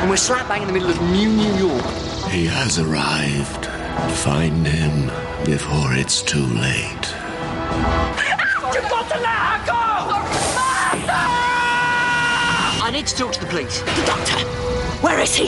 [0.00, 1.84] And we're slap bang in the middle of New New York.
[2.30, 3.66] He has arrived.
[4.18, 5.06] Find him
[5.44, 7.14] before it's too late.
[8.74, 9.82] You've got to let her go!
[12.84, 13.80] I need to talk to the police.
[13.80, 14.46] The doctor!
[15.02, 15.46] Where is he?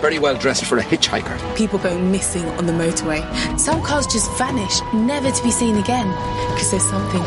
[0.00, 1.56] Very well dressed for a hitchhiker.
[1.56, 3.22] People go missing on the motorway.
[3.58, 6.08] Some cars just vanish, never to be seen again,
[6.52, 7.22] because there's something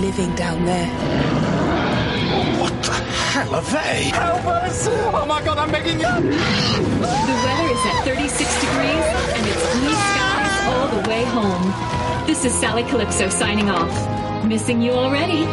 [0.00, 1.61] living down there.
[3.32, 4.02] What the hell are they?
[4.10, 4.88] Help us!
[4.88, 6.02] Oh my god, I'm making it!
[6.02, 12.26] The weather is at 36 degrees and it's blue skies all the way home.
[12.26, 14.44] This is Sally Calypso signing off.
[14.44, 15.46] Missing you already.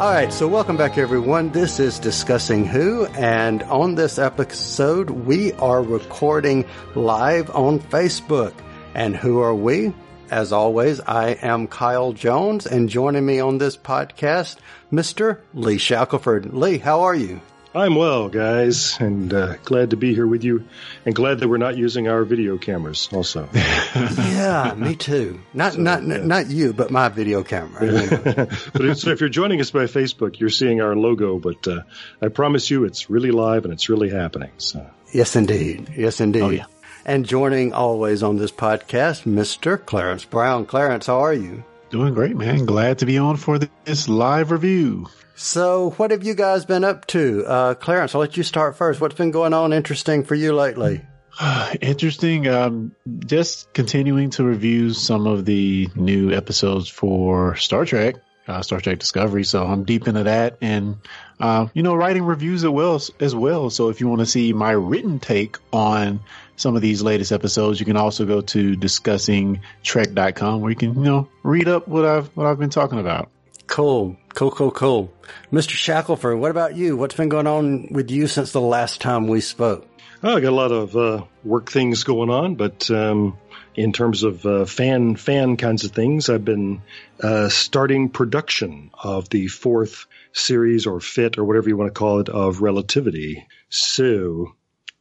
[0.00, 1.50] All right, so welcome back, everyone.
[1.50, 8.54] This is Discussing Who, and on this episode, we are recording live on Facebook.
[8.94, 9.92] And who are we?
[10.30, 14.56] As always, I am Kyle Jones, and joining me on this podcast,
[14.92, 15.38] Mr.
[15.54, 16.52] Lee Shackelford.
[16.52, 17.40] Lee, how are you?
[17.74, 20.64] I'm well, guys, and uh, glad to be here with you,
[21.06, 23.08] and glad that we're not using our video cameras.
[23.12, 25.40] Also, yeah, me too.
[25.54, 26.18] Not so, not yeah.
[26.18, 27.86] not you, but my video camera.
[27.86, 28.48] You know.
[28.72, 31.38] but if you're joining us by Facebook, you're seeing our logo.
[31.38, 31.82] But uh,
[32.20, 34.50] I promise you, it's really live and it's really happening.
[34.58, 36.42] So yes, indeed, yes, indeed.
[36.42, 36.66] Oh, yeah.
[37.08, 39.82] And joining always on this podcast, Mr.
[39.82, 40.66] Clarence Brown.
[40.66, 41.64] Clarence, how are you?
[41.88, 42.66] Doing great, man.
[42.66, 45.06] Glad to be on for this live review.
[45.34, 47.46] So, what have you guys been up to?
[47.46, 49.00] Uh, Clarence, I'll let you start first.
[49.00, 51.00] What's been going on interesting for you lately?
[51.80, 52.46] interesting.
[52.46, 58.16] Um, just continuing to review some of the new episodes for Star Trek,
[58.48, 59.44] uh, Star Trek Discovery.
[59.44, 60.98] So I'm deep into that and,
[61.40, 63.70] uh, you know, writing reviews as well, as well.
[63.70, 66.20] So if you want to see my written take on
[66.58, 71.04] some of these latest episodes, you can also go to discussingtrek.com where you can, you
[71.04, 73.30] know, read up what I've, what I've been talking about.
[73.66, 74.16] Cool.
[74.34, 75.12] Cool, cool, cool.
[75.52, 75.70] Mr.
[75.70, 76.96] Shackelford, what about you?
[76.96, 79.86] What's been going on with you since the last time we spoke?
[80.22, 83.38] Oh, I got a lot of uh, work things going on, but um,
[83.76, 86.82] in terms of uh, fan fan kinds of things, I've been
[87.22, 92.18] uh, starting production of the fourth series or fit or whatever you want to call
[92.18, 93.46] it of Relativity.
[93.68, 94.54] So,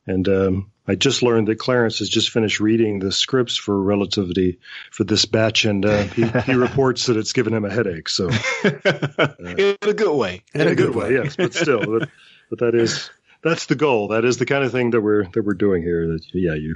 [0.07, 4.59] and um, I just learned that Clarence has just finished reading the scripts for Relativity
[4.91, 8.07] for this batch, and uh, he, he, reports that it's given him a headache.
[8.07, 11.53] So, uh, in a good way, in, in a, good, good way, way, yes, but
[11.53, 12.09] still, but,
[12.49, 13.09] but that is
[13.43, 14.09] that's the goal.
[14.09, 16.07] That is the kind of thing that we're that we're doing here.
[16.07, 16.75] That yeah, you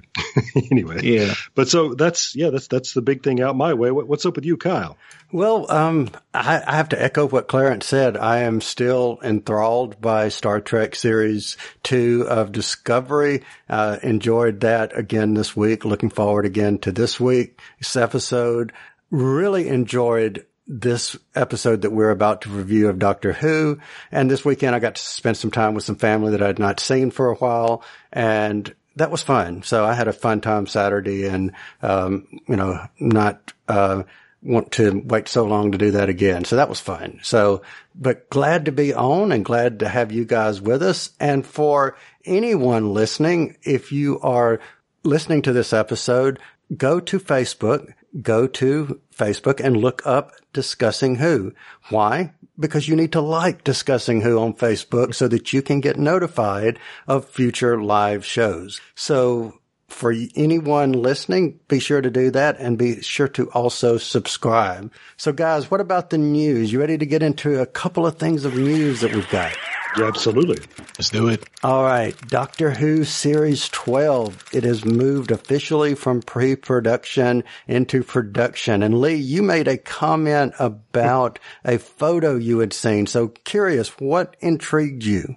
[0.72, 1.02] anyway.
[1.04, 1.34] Yeah.
[1.56, 3.92] But so that's yeah, that's that's the big thing out my way.
[3.92, 4.98] What, what's up with you, Kyle?
[5.32, 8.18] Well, um, I, I, have to echo what Clarence said.
[8.18, 13.44] I am still enthralled by Star Trek Series Two of Discovery.
[13.70, 15.86] Uh, enjoyed that again this week.
[15.86, 18.74] Looking forward again to this week's episode.
[19.10, 23.80] Really enjoyed this episode that we're about to review of Doctor Who.
[24.12, 26.80] And this weekend I got to spend some time with some family that I'd not
[26.80, 29.64] seen for a while and that was fun.
[29.64, 34.04] So I had a fun time Saturday and, um, you know, not, uh,
[34.44, 36.46] want to wait so long to do that again.
[36.46, 37.20] So that was fun.
[37.22, 37.62] So,
[37.94, 41.12] but glad to be on and glad to have you guys with us.
[41.20, 41.96] And for
[42.26, 44.60] anyone listening, if you are
[45.04, 46.40] listening to this episode,
[46.76, 51.54] go to Facebook, go to Facebook and look up Discussing Who.
[51.90, 52.34] Why?
[52.60, 56.80] Because you need to like Discussing Who on Facebook so that you can get notified
[57.08, 58.82] of future live shows.
[58.96, 59.61] So
[59.92, 64.92] for anyone listening, be sure to do that and be sure to also subscribe.
[65.18, 66.72] So guys, what about the news?
[66.72, 69.56] You ready to get into a couple of things of news that we've got?
[69.98, 70.58] Yeah, absolutely.
[70.98, 71.44] Let's do it.
[71.64, 72.16] All right.
[72.28, 74.46] Doctor Who Series 12.
[74.54, 78.84] It has moved officially from pre-production into production.
[78.84, 83.06] And Lee, you made a comment about a photo you had seen.
[83.06, 85.36] So curious, what intrigued you?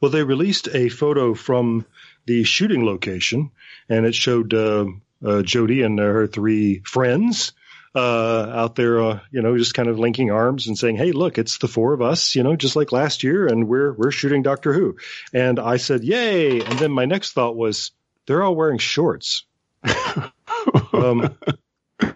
[0.00, 1.86] Well, they released a photo from
[2.26, 3.50] the shooting location
[3.88, 4.86] and it showed, uh,
[5.24, 7.52] uh, Jodie and her three friends
[7.96, 11.38] uh, out there, uh, you know, just kind of linking arms and saying, "Hey, look,
[11.38, 14.42] it's the four of us, you know, just like last year, and we're we're shooting
[14.42, 14.96] Doctor Who."
[15.32, 17.92] And I said, "Yay!" And then my next thought was,
[18.26, 19.44] "They're all wearing shorts."
[20.92, 21.38] um,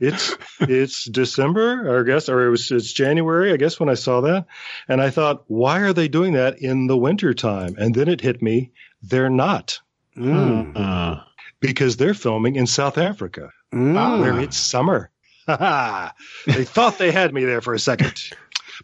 [0.01, 4.21] it's it's December, I guess, or it was it's January, I guess, when I saw
[4.21, 4.47] that,
[4.87, 8.21] and I thought, "Why are they doing that in the winter time?" And then it
[8.21, 9.81] hit me, they're not.
[10.17, 10.77] Mm.
[10.77, 11.23] Uh,
[11.61, 14.21] because they're filming in South Africa, mm.
[14.21, 15.11] where it's summer.
[15.47, 18.23] they thought they had me there for a second,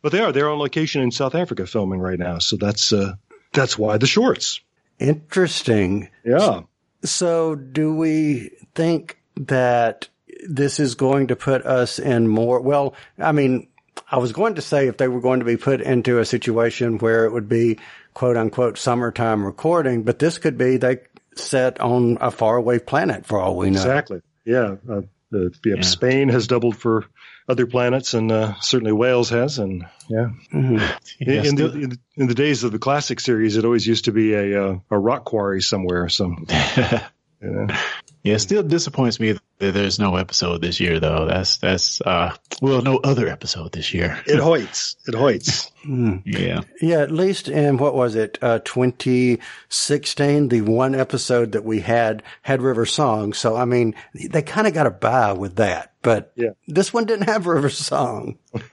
[0.03, 0.33] but they are.
[0.33, 3.15] They're on location in South Africa filming right now, so that's uh,
[3.53, 4.61] that's why the shorts.
[4.99, 6.09] Interesting.
[6.25, 6.63] Yeah.
[7.05, 10.09] So, do we think that
[10.49, 12.61] this is going to put us in more?
[12.61, 13.69] Well, I mean,
[14.11, 16.99] I was going to say if they were going to be put into a situation
[16.99, 17.79] where it would be
[18.15, 21.01] quote unquote summertime recording, but this could be they
[21.37, 23.81] set on a faraway planet for all we know.
[23.81, 24.21] Exactly.
[24.45, 24.77] Yeah.
[24.89, 25.83] Uh, the, yeah.
[25.83, 27.07] Spain has doubled for
[27.49, 29.59] other planets, and uh, certainly Wales has.
[29.59, 30.77] And yeah, mm-hmm.
[31.21, 34.07] yeah in, still, the, in, in, the days of the classic series, it always used
[34.07, 36.09] to be a uh, a rock quarry somewhere.
[36.09, 37.09] So yeah.
[37.41, 41.27] Yeah, it still disappoints me that there's no episode this year, though.
[41.27, 44.21] That's that's uh, well, no other episode this year.
[44.27, 44.97] it hoits.
[45.07, 45.71] It hoits.
[45.85, 46.23] Mm.
[46.27, 46.61] Yeah.
[46.81, 47.01] Yeah.
[47.01, 52.61] At least in what was it, uh, 2016, the one episode that we had had
[52.61, 53.33] River Song.
[53.33, 55.93] So I mean, they kind of got a bye with that.
[56.03, 56.51] But yeah.
[56.69, 58.39] this one didn't have River Song.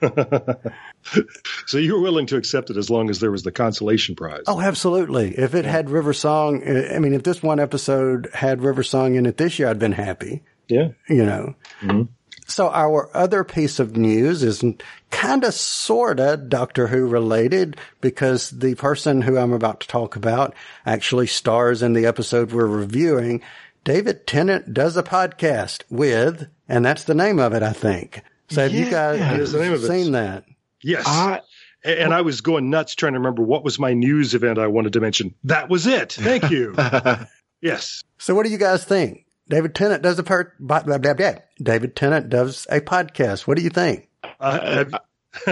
[1.66, 4.44] so you were willing to accept it as long as there was the consolation prize.
[4.46, 5.36] Oh, absolutely.
[5.36, 9.26] If it had River Song, I mean, if this one episode had River Song in
[9.26, 10.42] it this year, I'd been happy.
[10.68, 10.88] Yeah.
[11.08, 11.54] You know.
[11.80, 12.02] Mm-hmm.
[12.46, 14.62] So our other piece of news is
[15.10, 20.14] kind of sort of Doctor Who related because the person who I'm about to talk
[20.14, 23.42] about actually stars in the episode we're reviewing.
[23.82, 28.22] David Tennant does a podcast with and that's the name of it, I think.
[28.48, 30.44] So have yeah, you guys yeah, the name of seen that?
[30.82, 31.04] Yes.
[31.06, 31.40] I,
[31.82, 34.94] and I was going nuts trying to remember what was my news event I wanted
[34.94, 35.34] to mention.
[35.44, 36.12] That was it.
[36.12, 36.74] Thank you.
[37.60, 38.02] yes.
[38.18, 39.23] So what do you guys think?
[39.48, 40.58] David Tennant does a part.
[40.58, 41.34] Blah, blah, blah, blah.
[41.62, 43.46] David Tennant does a podcast.
[43.46, 44.08] What do you think?
[44.40, 44.84] Uh,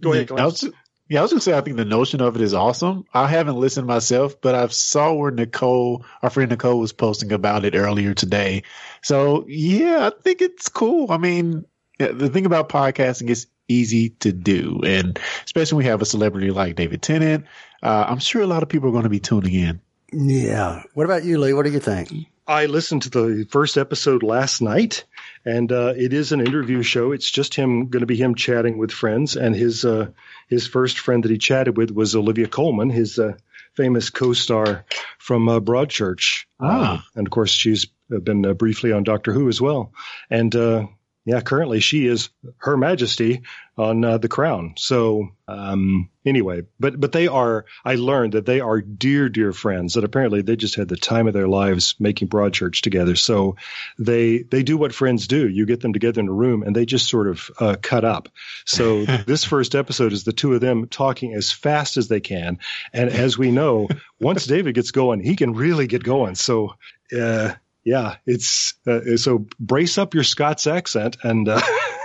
[0.00, 0.30] go ahead.
[0.32, 0.68] I was,
[1.08, 3.04] yeah, I was gonna say I think the notion of it is awesome.
[3.12, 7.64] I haven't listened myself, but I saw where Nicole, our friend Nicole, was posting about
[7.64, 8.62] it earlier today.
[9.02, 11.10] So yeah, I think it's cool.
[11.10, 11.64] I mean,
[11.98, 16.50] the thing about podcasting is easy to do, and especially when we have a celebrity
[16.50, 17.46] like David Tennant,
[17.82, 19.80] uh, I'm sure a lot of people are going to be tuning in.
[20.12, 20.82] Yeah.
[20.94, 21.54] What about you, Lee?
[21.54, 22.12] What do you think?
[22.50, 25.04] I listened to the first episode last night,
[25.44, 27.12] and uh, it is an interview show.
[27.12, 30.08] It's just him going to be him chatting with friends, and his uh,
[30.48, 33.34] his first friend that he chatted with was Olivia Colman, his uh,
[33.76, 34.84] famous co-star
[35.18, 36.46] from uh, Broadchurch.
[36.58, 39.92] Ah, and of course she's been uh, briefly on Doctor Who as well,
[40.28, 40.88] and uh,
[41.26, 43.42] yeah, currently she is Her Majesty
[43.76, 44.74] on uh, the Crown.
[44.78, 47.66] So um, anyway, but but they are.
[47.84, 49.94] I learned that they are dear dear friends.
[49.94, 53.16] That apparently they just had the time of their lives making Broadchurch together.
[53.16, 53.56] So
[53.98, 55.46] they they do what friends do.
[55.46, 58.30] You get them together in a room and they just sort of uh, cut up.
[58.64, 62.58] So this first episode is the two of them talking as fast as they can.
[62.94, 63.88] And as we know,
[64.20, 66.34] once David gets going, he can really get going.
[66.34, 66.74] So.
[67.16, 71.60] Uh, yeah, it's uh, so brace up your Scots accent and uh,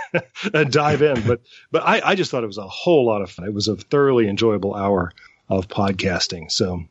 [0.54, 1.26] and dive in.
[1.26, 3.46] But but I, I just thought it was a whole lot of fun.
[3.46, 5.12] It was a thoroughly enjoyable hour
[5.48, 6.50] of podcasting.
[6.50, 6.84] So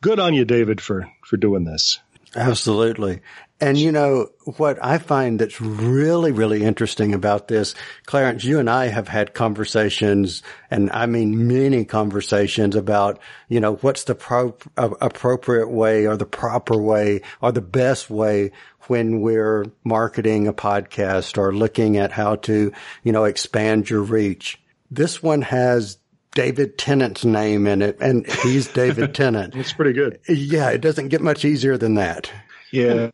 [0.00, 2.00] good on you, David, for for doing this.
[2.36, 3.20] Absolutely.
[3.60, 7.74] And you know, what I find that's really, really interesting about this,
[8.04, 13.76] Clarence, you and I have had conversations and I mean many conversations about, you know,
[13.76, 18.50] what's the pro- uh, appropriate way or the proper way or the best way
[18.88, 22.72] when we're marketing a podcast or looking at how to,
[23.02, 24.60] you know, expand your reach.
[24.90, 25.98] This one has
[26.34, 29.54] David Tennant's name in it, and he's David Tennant.
[29.54, 30.18] it's pretty good.
[30.28, 32.30] Yeah, it doesn't get much easier than that.
[32.74, 33.10] Yeah.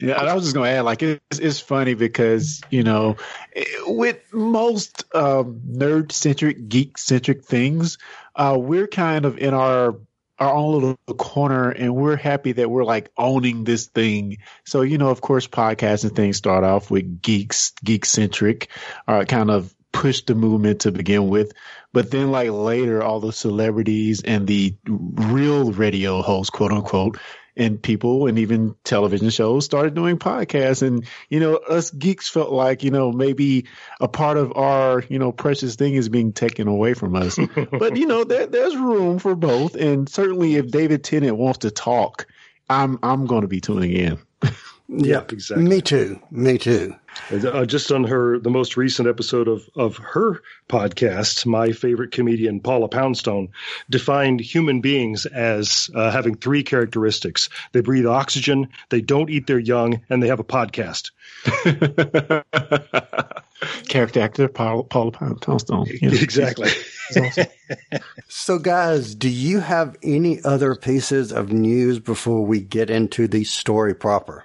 [0.00, 3.16] Yeah, I was just to add, like, it's, it's funny because, you know,
[3.86, 7.98] with most um, nerd centric, geek centric things,
[8.34, 9.96] uh, we're kind of in our
[10.40, 14.38] our own little corner and we're happy that we're like owning this thing.
[14.66, 18.68] So, you know, of course, podcasts and things start off with geeks, geek centric,
[19.06, 21.52] uh, kind of push the movement to begin with.
[21.92, 27.16] But then like later, all the celebrities and the real radio hosts, quote unquote,
[27.56, 30.82] and people and even television shows started doing podcasts.
[30.82, 33.66] And, you know, us geeks felt like, you know, maybe
[34.00, 37.38] a part of our, you know, precious thing is being taken away from us.
[37.70, 39.76] but, you know, there, there's room for both.
[39.76, 42.26] And certainly if David Tennant wants to talk,
[42.68, 44.18] I'm, I'm going to be tuning in.
[44.96, 45.64] Yep, exactly.
[45.64, 46.20] Me too.
[46.30, 46.94] Me too.
[47.30, 52.60] Uh, just on her, the most recent episode of of her podcast, my favorite comedian
[52.60, 53.48] Paula Poundstone
[53.88, 59.58] defined human beings as uh, having three characteristics: they breathe oxygen, they don't eat their
[59.58, 61.10] young, and they have a podcast.
[63.88, 65.86] Character actor Paula, Paula Poundstone.
[66.00, 66.10] Yeah.
[66.12, 66.70] Exactly.
[67.16, 67.46] Awesome.
[68.28, 73.44] so, guys, do you have any other pieces of news before we get into the
[73.44, 74.44] story proper?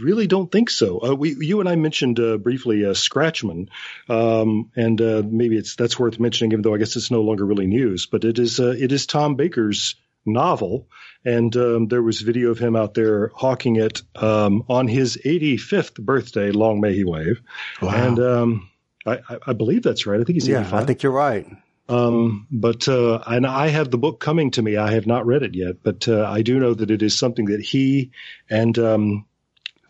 [0.00, 1.00] Really don't think so.
[1.02, 3.68] Uh, we, you and I mentioned uh, briefly uh, Scratchman,
[4.08, 7.44] um, and uh, maybe it's that's worth mentioning, even though I guess it's no longer
[7.44, 8.06] really news.
[8.06, 10.88] But it is uh, it is Tom Baker's novel,
[11.24, 16.00] and um, there was video of him out there hawking it um, on his 85th
[16.00, 16.50] birthday.
[16.50, 17.40] Long may he wave!
[17.80, 17.90] Wow.
[17.90, 18.70] And um,
[19.06, 20.20] I, I, I believe that's right.
[20.20, 20.70] I think he's 85.
[20.72, 21.46] Yeah, I think you're right.
[21.88, 24.76] Um, but uh, and I have the book coming to me.
[24.76, 27.46] I have not read it yet, but uh, I do know that it is something
[27.46, 28.10] that he
[28.50, 29.26] and um,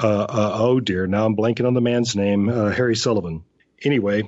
[0.01, 3.43] uh, uh, oh dear, now I'm blanking on the man's name, uh, Harry Sullivan.
[3.83, 4.23] Anyway,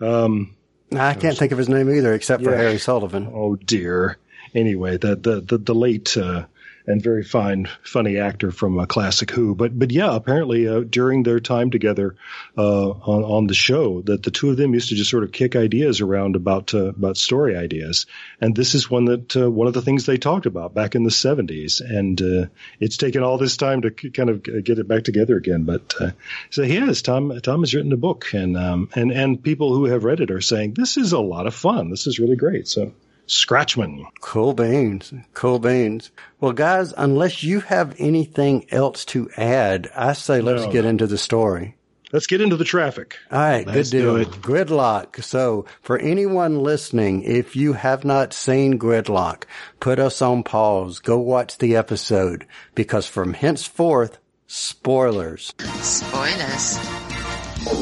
[0.00, 0.54] um,
[0.92, 2.56] I can't think of his name either, except for Yeah.
[2.58, 3.30] Harry Sullivan.
[3.32, 4.18] oh dear.
[4.54, 6.46] Anyway, the the the, the late uh,
[6.86, 9.54] and very fine, funny actor from a classic Who.
[9.54, 12.16] But but yeah, apparently uh, during their time together
[12.56, 15.32] uh, on on the show, that the two of them used to just sort of
[15.32, 18.06] kick ideas around about uh, about story ideas,
[18.40, 21.04] and this is one that uh, one of the things they talked about back in
[21.04, 22.46] the seventies, and uh,
[22.80, 25.64] it's taken all this time to kind of get it back together again.
[25.64, 26.10] But uh,
[26.50, 29.86] so he has Tom Tom has written a book, and um, and and people who
[29.86, 31.90] have read it are saying this is a lot of fun.
[31.90, 32.68] This is really great.
[32.68, 32.92] So.
[33.26, 34.04] Scratchman.
[34.20, 35.12] Cool beans.
[35.32, 36.10] Cool beans.
[36.40, 40.72] Well, guys, unless you have anything else to add, I say let's No.
[40.72, 41.76] get into the story.
[42.12, 43.16] Let's get into the traffic.
[43.32, 44.14] All right, Let's good deal.
[44.16, 44.28] do it.
[44.40, 45.24] Gridlock.
[45.24, 49.44] So, for anyone listening, if you have not seen Gridlock,
[49.80, 51.00] put us on pause.
[51.00, 55.52] Go watch the episode because from henceforth, spoilers.
[55.80, 56.78] Spoilers.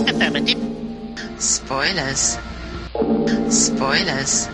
[0.08, 0.58] Affirmative.
[1.38, 2.38] Spoilers.
[3.50, 4.48] Spoilers.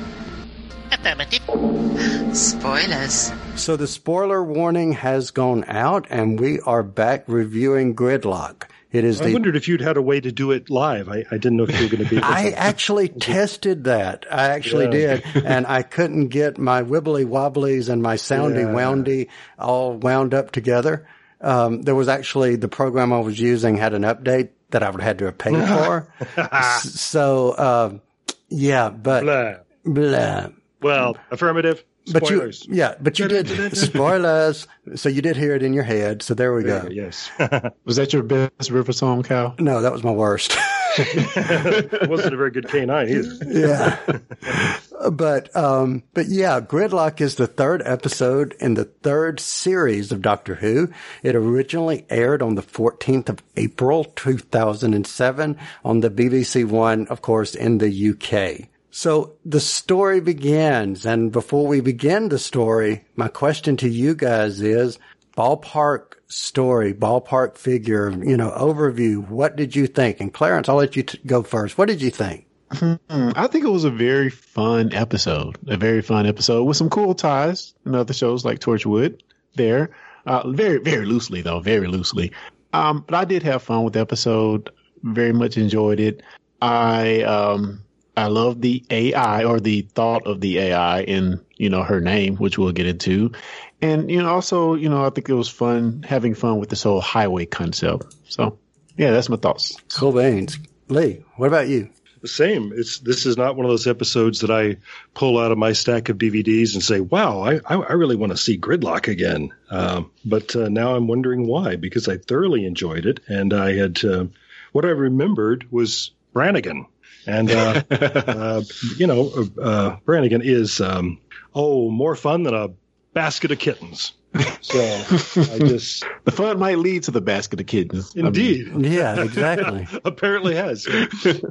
[0.90, 2.36] Affirmative.
[2.36, 3.32] Spoilers.
[3.56, 8.64] So the spoiler warning has gone out and we are back reviewing Gridlock.
[8.90, 11.08] It is I the wondered if you'd had a way to do it live.
[11.10, 12.16] I, I didn't know if you were going to be.
[12.16, 12.32] able to.
[12.32, 14.24] I actually tested that.
[14.30, 15.16] I actually Yeah.
[15.18, 15.44] did.
[15.44, 18.72] And I couldn't get my wibbly wobblies and my soundy Yeah.
[18.72, 19.28] woundy
[19.58, 21.06] all wound up together.
[21.40, 25.00] Um, there was actually the program I was using had an update that I would
[25.00, 26.12] have had to have paid for.
[26.82, 28.00] So, um,
[28.48, 29.54] yeah, but Blah.
[29.84, 30.48] blah.
[30.80, 31.84] Well, affirmative.
[32.12, 34.66] But you, yeah, but you did spoilers.
[34.94, 36.22] So you did hear it in your head.
[36.22, 36.88] So there we go.
[36.90, 37.30] Yes.
[37.84, 39.54] Was that your best river song, Cal?
[39.58, 40.56] No, that was my worst.
[40.96, 43.58] it wasn't a very good K9 either.
[43.60, 45.10] yeah.
[45.10, 50.54] but um but yeah, Gridlock is the third episode in the third series of Doctor
[50.54, 50.88] Who.
[51.22, 57.54] It originally aired on the 14th of April 2007 on the BBC One, of course,
[57.54, 58.68] in the UK.
[58.90, 64.60] So the story begins, and before we begin the story, my question to you guys
[64.60, 64.98] is
[65.36, 69.26] ballpark story, ballpark figure, you know, overview.
[69.28, 70.20] What did you think?
[70.20, 71.78] And Clarence, I'll let you t- go first.
[71.78, 72.46] What did you think?
[72.70, 75.56] I think it was a very fun episode.
[75.68, 79.20] A very fun episode with some cool ties in other shows like Torchwood
[79.54, 79.90] there.
[80.26, 82.32] Uh, very, very loosely though, very loosely.
[82.72, 84.70] Um, but I did have fun with the episode.
[85.02, 86.22] Very much enjoyed it.
[86.60, 87.84] I, um,
[88.18, 92.36] I love the AI or the thought of the AI in, you know, her name,
[92.36, 93.32] which we'll get into.
[93.80, 96.82] And, you know, also, you know, I think it was fun having fun with this
[96.82, 98.14] whole highway concept.
[98.28, 98.58] So
[98.96, 99.76] yeah, that's my thoughts.
[99.94, 100.58] Cool beans.
[100.88, 101.90] Lee, what about you?
[102.20, 102.72] The same.
[102.74, 104.78] It's this is not one of those episodes that I
[105.14, 108.32] pull out of my stack of DVDs and say, "Wow, I I, I really want
[108.32, 113.06] to see Gridlock again." Um, but uh, now I'm wondering why because I thoroughly enjoyed
[113.06, 114.26] it and I had uh,
[114.72, 116.86] what I remembered was Brannigan,
[117.28, 118.62] and uh, uh,
[118.96, 121.20] you know uh, Brannigan is um,
[121.54, 122.68] oh more fun than a
[123.12, 124.12] basket of kittens.
[124.60, 128.12] So I just The fun might lead to the basket of kittens.
[128.14, 129.86] I mean, indeed Yeah, exactly.
[130.04, 130.86] apparently has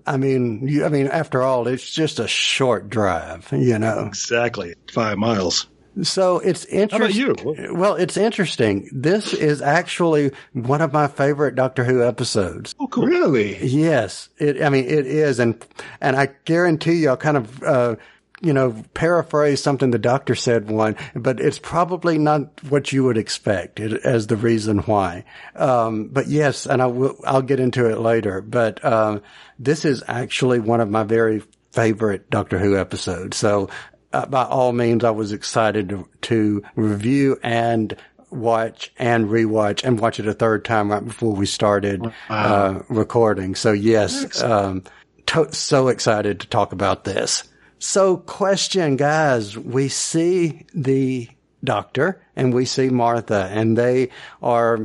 [0.06, 4.06] I mean, you, I mean, after all, it's just a short drive, you know.
[4.06, 5.68] exactly five miles.
[6.04, 7.32] So it's interesting.
[7.32, 7.74] about you?
[7.74, 8.90] Well, it's interesting.
[8.92, 12.76] This is actually one of my favorite Doctor Who episodes.
[12.80, 13.06] Oh, cool.
[13.06, 13.58] Really?
[13.66, 14.62] Yes, it.
[14.62, 15.66] I mean, it is, and
[16.02, 17.64] and I guarantee you, I'll kind of.
[17.64, 17.96] Uh,
[18.40, 23.18] you know, paraphrase something the doctor said one, but it's probably not what you would
[23.18, 25.24] expect it, as the reason why.
[25.56, 29.24] Um, but yes, and I will, I'll get into it later, but, um,
[29.58, 33.38] this is actually one of my very favorite Doctor Who episodes.
[33.38, 33.70] So,
[34.14, 37.96] uh, by all means, I was excited to, to review and
[38.30, 43.56] watch and rewatch and watch it a third time right before we started, uh, recording.
[43.56, 44.84] So yes, um,
[45.28, 47.44] to- so excited to talk about this.
[47.80, 51.30] So question, guys, we see the
[51.64, 54.10] doctor and we see Martha and they
[54.42, 54.80] are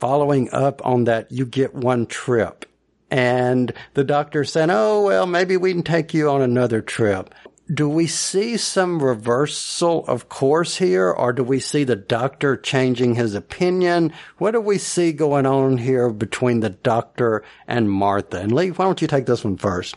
[0.00, 2.64] following up on that you get one trip.
[3.10, 7.34] And the doctor said, Oh, well, maybe we can take you on another trip.
[7.72, 13.16] Do we see some reversal of course here or do we see the doctor changing
[13.16, 14.12] his opinion?
[14.38, 18.38] What do we see going on here between the doctor and Martha?
[18.40, 19.96] And Lee, why don't you take this one first?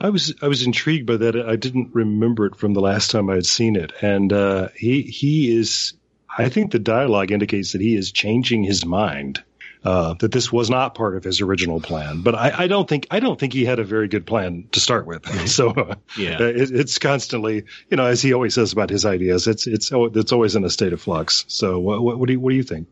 [0.00, 1.36] I was I was intrigued by that.
[1.36, 5.02] I didn't remember it from the last time I had seen it, and uh, he
[5.02, 5.94] he is.
[6.36, 9.42] I think the dialogue indicates that he is changing his mind.
[9.86, 12.22] Uh, that this was not part of his original plan.
[12.22, 14.80] But I, I don't think I don't think he had a very good plan to
[14.80, 15.24] start with.
[15.48, 16.42] so uh, Yeah.
[16.42, 20.32] it, it's constantly, you know, as he always says about his ideas, it's it's it's
[20.32, 21.44] always in a state of flux.
[21.48, 22.88] So what, what, what do you what do you think?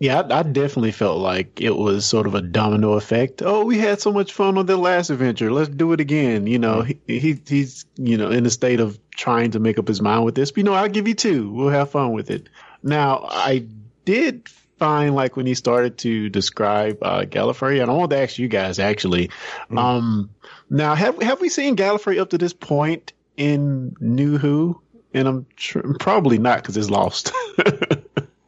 [0.00, 3.42] Yeah, I, I definitely felt like it was sort of a domino effect.
[3.44, 5.50] Oh, we had so much fun on the last adventure.
[5.50, 6.46] Let's do it again.
[6.46, 9.88] You know, he, he he's you know in a state of trying to make up
[9.88, 10.52] his mind with this.
[10.52, 11.50] But, you know, I'll give you two.
[11.50, 12.48] We'll have fun with it.
[12.80, 13.66] Now, I
[14.04, 14.48] did
[14.78, 18.48] find like when he started to describe uh, Gallifrey, and I wanted to ask you
[18.48, 19.30] guys actually.
[19.76, 20.30] Um,
[20.70, 24.80] now have have we seen Gallifrey up to this point in New Who?
[25.14, 27.32] And I'm tr- probably not because it's lost.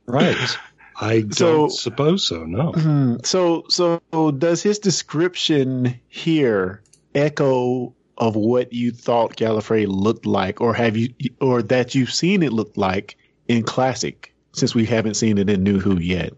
[0.06, 0.36] Right.
[1.00, 2.44] I don't So- suppose so.
[2.44, 2.72] No.
[2.72, 3.16] Hmm.
[3.24, 4.00] So, so
[4.36, 6.82] does his description here
[7.14, 12.42] echo of what you thought Gallifrey looked like, or have you, or that you've seen
[12.42, 13.16] it look like
[13.48, 16.32] in classic, since we haven't seen it in New Who yet?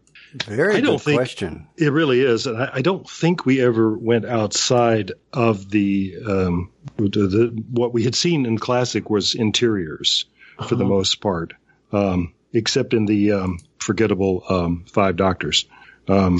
[0.46, 1.66] Very I don't good think- question.
[1.76, 6.70] It really is, and I, I don't think we ever went outside of the, um,
[6.96, 10.24] the, the what we had seen in classic was interiors
[10.68, 11.52] for the most part,
[11.92, 15.66] um, except in the um, forgettable um, Five Doctors,
[16.08, 16.38] um,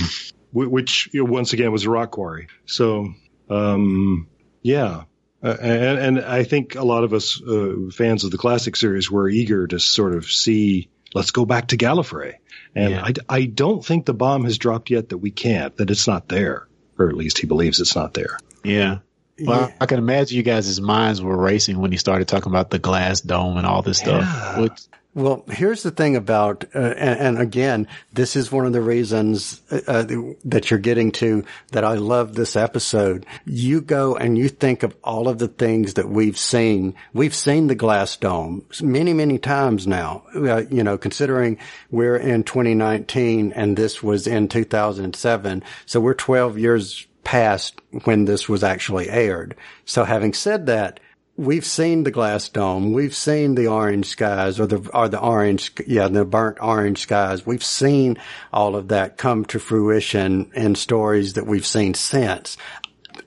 [0.52, 2.49] whi- which you know, once again was a rock quarry.
[2.67, 3.12] So
[3.50, 4.26] um,
[4.62, 5.02] yeah.
[5.43, 9.11] Uh, and, and I think a lot of us uh, fans of the classic series
[9.11, 12.35] were eager to sort of see, let's go back to Gallifrey.
[12.75, 13.04] And Yeah.
[13.04, 16.28] I, I don't think the bomb has dropped yet that we can't, that it's not
[16.28, 16.66] there.
[16.99, 18.38] Or at least he believes it's not there.
[18.64, 18.99] Yeah.
[19.41, 19.75] Well, Yeah.
[19.81, 23.21] I can imagine you guys' minds were racing when he started talking about the glass
[23.21, 24.59] dome and all this stuff.
[24.59, 24.81] Which,
[25.15, 29.61] Well, here's the thing about, uh, and, and again, this is one of the reasons
[29.71, 30.07] uh, uh,
[30.47, 33.27] that you're getting to that I love this episode.
[33.45, 36.95] You go and you think of all of the things that we've seen.
[37.12, 40.23] We've seen the glass dome many, many times now.
[40.35, 41.59] Uh, you know, considering
[41.91, 48.49] we're in 2019 and this was in 2007, so we're 12 years past when this
[48.49, 49.57] was actually aired.
[49.85, 51.00] So having said that,
[51.37, 52.92] we've seen the glass dome.
[52.92, 57.47] We've seen the orange skies or the, or the orange, yeah, the burnt orange skies.
[57.47, 58.18] We've seen
[58.53, 62.57] all of that come to fruition in stories that we've seen since.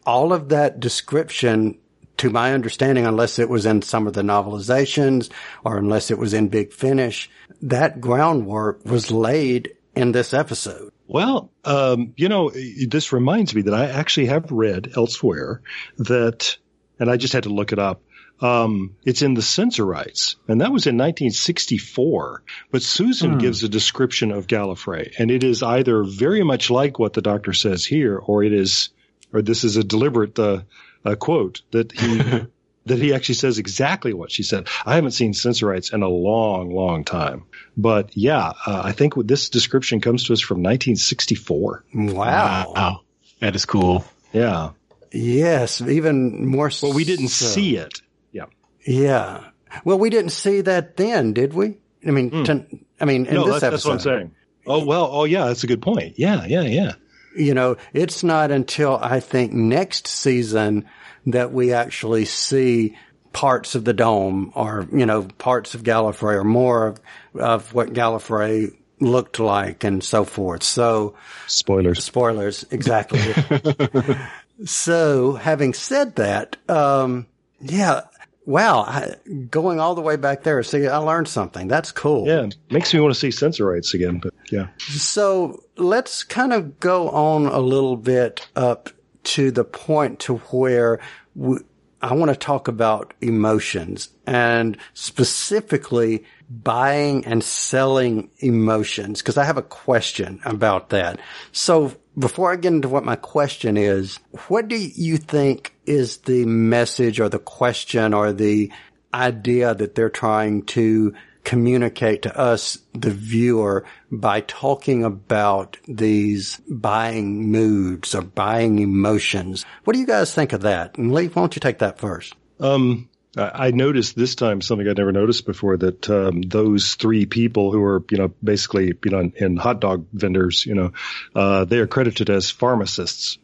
[0.05, 1.77] All of that description,
[2.17, 5.29] to my understanding, unless it was in some of the novelizations
[5.63, 7.29] or unless it was in Big Finish,
[7.61, 10.91] that groundwork was laid in this episode.
[11.07, 15.61] Well, um, you know, this reminds me that I actually have read elsewhere
[15.97, 16.57] that,
[16.99, 18.01] and I just had to look it up.
[18.41, 22.43] Um, it's in the Sensorites, and that was in 1964.
[22.71, 27.13] But Susan gives a description of Gallifrey, and it is either very much like what
[27.13, 28.89] the doctor says here, or it is,
[29.31, 30.63] or this is a deliberate uh,
[31.05, 32.47] uh, quote that he
[32.85, 34.67] that he actually says exactly what she said.
[34.85, 37.45] I haven't seen Sensorites in a long, long time,
[37.75, 41.83] but yeah, uh, I think this description comes to us from 1964.
[41.93, 42.73] Wow.
[42.75, 43.01] wow,
[43.39, 44.05] that is cool.
[44.33, 44.71] Yeah.
[45.11, 46.69] Yes, even more.
[46.81, 47.45] Well, we didn't so.
[47.45, 48.01] see it.
[48.31, 48.45] Yeah.
[48.85, 49.45] Yeah.
[49.83, 51.77] Well, we didn't see that then, did we?
[52.05, 52.65] I mean, to,
[52.99, 54.35] I mean, in no, this that's, episode, that's what I'm saying.
[54.67, 55.09] Oh well.
[55.11, 56.17] Oh yeah, that's a good point.
[56.17, 56.93] Yeah, yeah, yeah.
[57.35, 60.85] you know, it's not until I think next season
[61.27, 62.97] that we actually see
[63.33, 66.99] parts of the dome or, you know, parts of Gallifrey or more of,
[67.37, 70.63] of what Gallifrey looked like and so forth.
[70.63, 71.15] So
[71.47, 72.03] Spoilers.
[72.03, 73.19] spoilers, exactly.
[74.65, 77.27] so having said that, um,
[77.59, 78.01] yeah,
[78.45, 79.15] wow, I,
[79.49, 81.67] going all the way back there, see, I learned something.
[81.67, 82.27] That's cool.
[82.27, 84.19] Yeah, makes me want to see sensorites again.
[84.19, 88.89] But yeah, So let's kind of go on a little bit up
[89.25, 90.99] to the point to where
[91.35, 91.59] we,
[92.01, 99.57] I want to talk about emotions and specifically buying and selling emotions because I have
[99.57, 101.19] a question about that.
[101.51, 106.45] So before I get into what my question is, what do you think is the
[106.45, 108.71] message or the question or the
[109.13, 111.13] idea that they're trying to
[111.45, 119.65] communicate to us, the viewer, by talking about these buying moods or buying emotions.
[119.85, 120.97] What do you guys think of that?
[120.97, 122.35] And Lee, why don't you take that first?
[122.59, 127.25] um, I I noticed this time something I'd never noticed before that um, those three
[127.25, 130.93] people who are you know basically you know in hot dog vendors, you know,
[131.35, 133.37] uh, they are credited as pharmacists.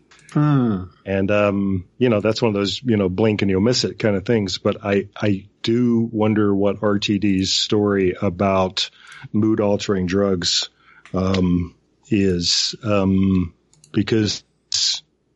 [1.06, 4.00] And, um, you know, that's one of those, you know, blink and you'll miss it
[4.00, 4.60] kind of things.
[4.60, 8.89] But I, I do wonder what RTD's story about
[9.32, 10.69] mood altering drugs,
[11.13, 11.76] um,
[12.10, 13.54] is, um,
[13.91, 14.43] because,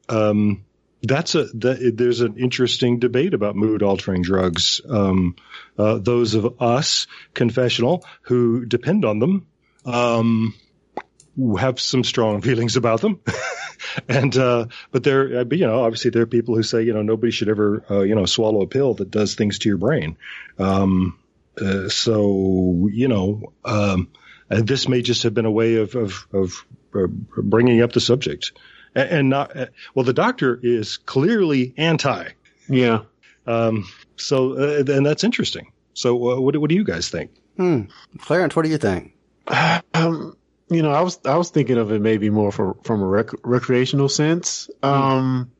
[0.10, 0.66] um,
[1.04, 4.82] that's a, that, there's an interesting debate about mood altering drugs.
[4.88, 5.36] Um,
[5.78, 9.48] uh, those of us confessional who depend on them,
[9.86, 10.56] um,
[11.60, 13.20] have some strong feelings about them.
[14.10, 16.94] and uh, but there, uh, but, you know, obviously there are people who say, you
[16.94, 19.78] know, nobody should ever, uh, you know, swallow a pill that does things to your
[19.78, 20.18] brain.
[20.60, 21.18] Um,
[21.60, 24.10] uh, so you know, um,
[24.50, 28.02] and this may just have been a way of of, of uh, bringing up the
[28.02, 28.52] subject,
[28.94, 29.56] and, and not.
[29.56, 32.30] Uh, well, the doctor is clearly anti.
[32.68, 33.04] Yeah.
[33.48, 35.72] Um, so, uh, and that's interesting.
[35.94, 37.32] So, uh, what what do you guys think?
[37.58, 37.84] Hmm.
[38.20, 39.14] Clarence, what do you think?
[39.94, 40.36] Um,
[40.70, 43.44] you know, I was I was thinking of it maybe more for, from a rec-
[43.44, 44.70] recreational sense.
[44.82, 45.52] Um,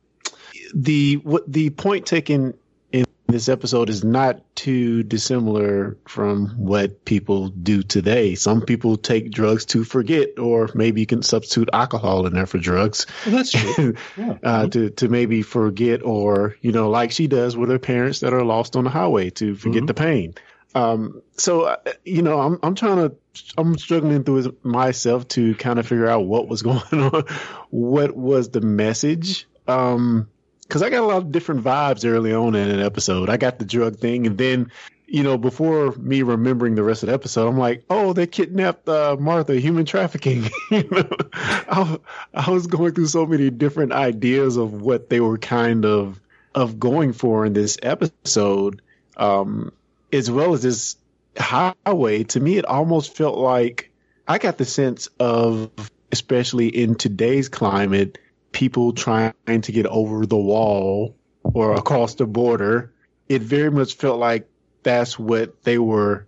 [0.74, 2.54] the what the point taken
[2.90, 8.34] in this episode is not too dissimilar from what people do today.
[8.34, 12.58] Some people take drugs to forget, or maybe you can substitute alcohol in there for
[12.58, 13.06] drugs.
[13.24, 13.94] Well, that's true.
[14.16, 14.38] Yeah.
[14.42, 18.32] uh, to to maybe forget, or you know, like she does with her parents that
[18.32, 19.86] are lost on the highway to forget mm-hmm.
[19.86, 20.34] the pain.
[20.74, 23.16] Um, so uh, you know, I'm I'm trying to
[23.56, 27.24] I'm struggling through myself to kind of figure out what was going on,
[27.70, 29.46] what was the message.
[29.66, 30.28] Um,
[30.68, 33.30] cause I got a lot of different vibes early on in an episode.
[33.30, 34.70] I got the drug thing and then,
[35.06, 38.88] you know, before me remembering the rest of the episode, I'm like, oh, they kidnapped
[38.88, 40.48] uh, Martha, human trafficking.
[40.70, 41.98] you know, I,
[42.34, 46.20] I was going through so many different ideas of what they were kind of
[46.54, 48.80] of going for in this episode.
[49.16, 49.72] Um,
[50.16, 50.96] as well as this
[51.38, 53.92] highway, to me, it almost felt like
[54.26, 55.70] I got the sense of,
[56.10, 58.18] especially in today's climate,
[58.52, 62.92] people trying to get over the wall or across the border.
[63.28, 64.48] It very much felt like
[64.82, 66.26] that's what they were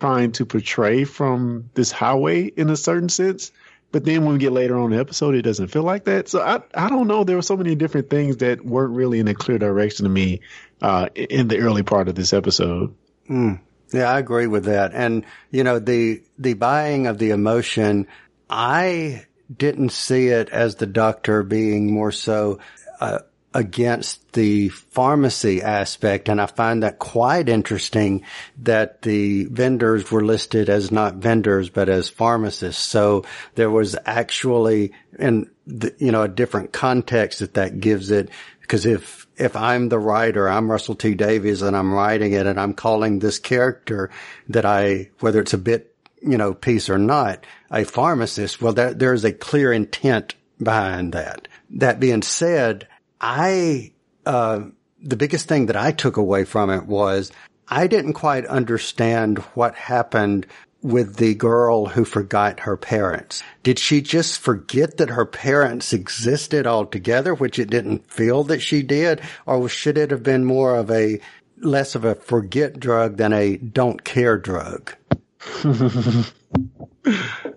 [0.00, 3.52] trying to portray from this highway in a certain sense.
[3.92, 6.28] But then when we get later on the episode, it doesn't feel like that.
[6.28, 7.24] So I, I don't know.
[7.24, 10.40] There were so many different things that weren't really in a clear direction to me
[10.82, 12.94] uh, in the early part of this episode.
[13.28, 13.60] Mm.
[13.92, 14.92] Yeah, I agree with that.
[14.94, 18.08] And, you know, the, the buying of the emotion,
[18.50, 22.58] I didn't see it as the doctor being more so,
[23.00, 23.20] uh,
[23.54, 26.28] against the pharmacy aspect.
[26.28, 28.24] And I find that quite interesting
[28.58, 32.82] that the vendors were listed as not vendors, but as pharmacists.
[32.82, 38.28] So there was actually, in the, you know, a different context that that gives it.
[38.60, 42.58] Because if, if I'm the writer, I'm Russell T Davies and I'm writing it and
[42.58, 44.10] I'm calling this character
[44.48, 48.94] that I, whether it's a bit, you know, piece or not, a pharmacist, well, there,
[48.94, 51.48] there's a clear intent behind that.
[51.70, 52.88] That being said,
[53.20, 53.92] I,
[54.24, 54.60] uh,
[55.02, 57.30] the biggest thing that I took away from it was
[57.68, 60.46] I didn't quite understand what happened
[60.86, 63.42] with the girl who forgot her parents?
[63.62, 68.82] Did she just forget that her parents existed altogether, which it didn't feel that she
[68.82, 69.20] did?
[69.46, 71.20] Or should it have been more of a,
[71.58, 74.94] less of a forget drug than a don't care drug?
[75.64, 76.24] uh,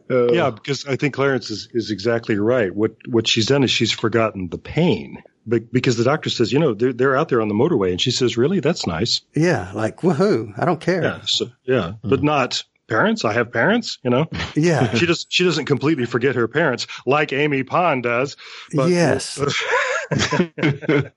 [0.09, 2.73] yeah, because I think Clarence is, is exactly right.
[2.73, 5.23] What what she's done is she's forgotten the pain.
[5.47, 7.99] But because the doctor says, you know, they're they're out there on the motorway, and
[7.99, 10.53] she says, "Really, that's nice." Yeah, like woohoo!
[10.57, 11.03] I don't care.
[11.03, 12.09] Yeah, so, yeah, mm.
[12.09, 13.23] but not parents.
[13.23, 14.27] I have parents, you know.
[14.55, 14.93] Yeah.
[14.95, 18.35] she just she doesn't completely forget her parents like Amy Pond does.
[18.73, 19.39] But, yes.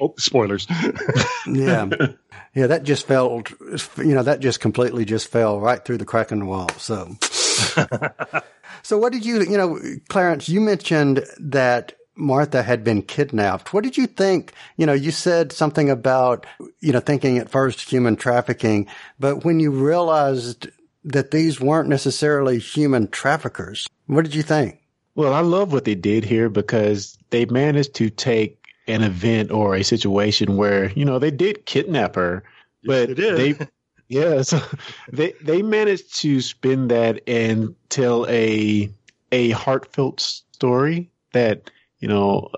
[0.00, 0.66] oh, spoilers.
[1.46, 1.88] yeah.
[2.52, 3.50] Yeah, that just felt,
[3.96, 6.68] you know, that just completely just fell right through the crack in the wall.
[6.78, 7.16] So,
[8.82, 13.72] so what did you, you know, Clarence, you mentioned that Martha had been kidnapped.
[13.72, 14.52] What did you think?
[14.76, 16.46] You know, you said something about,
[16.80, 18.86] you know, thinking at first human trafficking,
[19.18, 20.68] but when you realized
[21.04, 24.80] that these weren't necessarily human traffickers, what did you think?
[25.14, 29.74] Well, I love what they did here because they managed to take an event or
[29.74, 32.42] a situation where, you know, they did kidnap her,
[32.84, 33.68] but yes, they, they
[34.08, 34.60] yeah, so
[35.12, 38.90] they, they managed to spin that and tell a,
[39.32, 42.50] a heartfelt story that you know,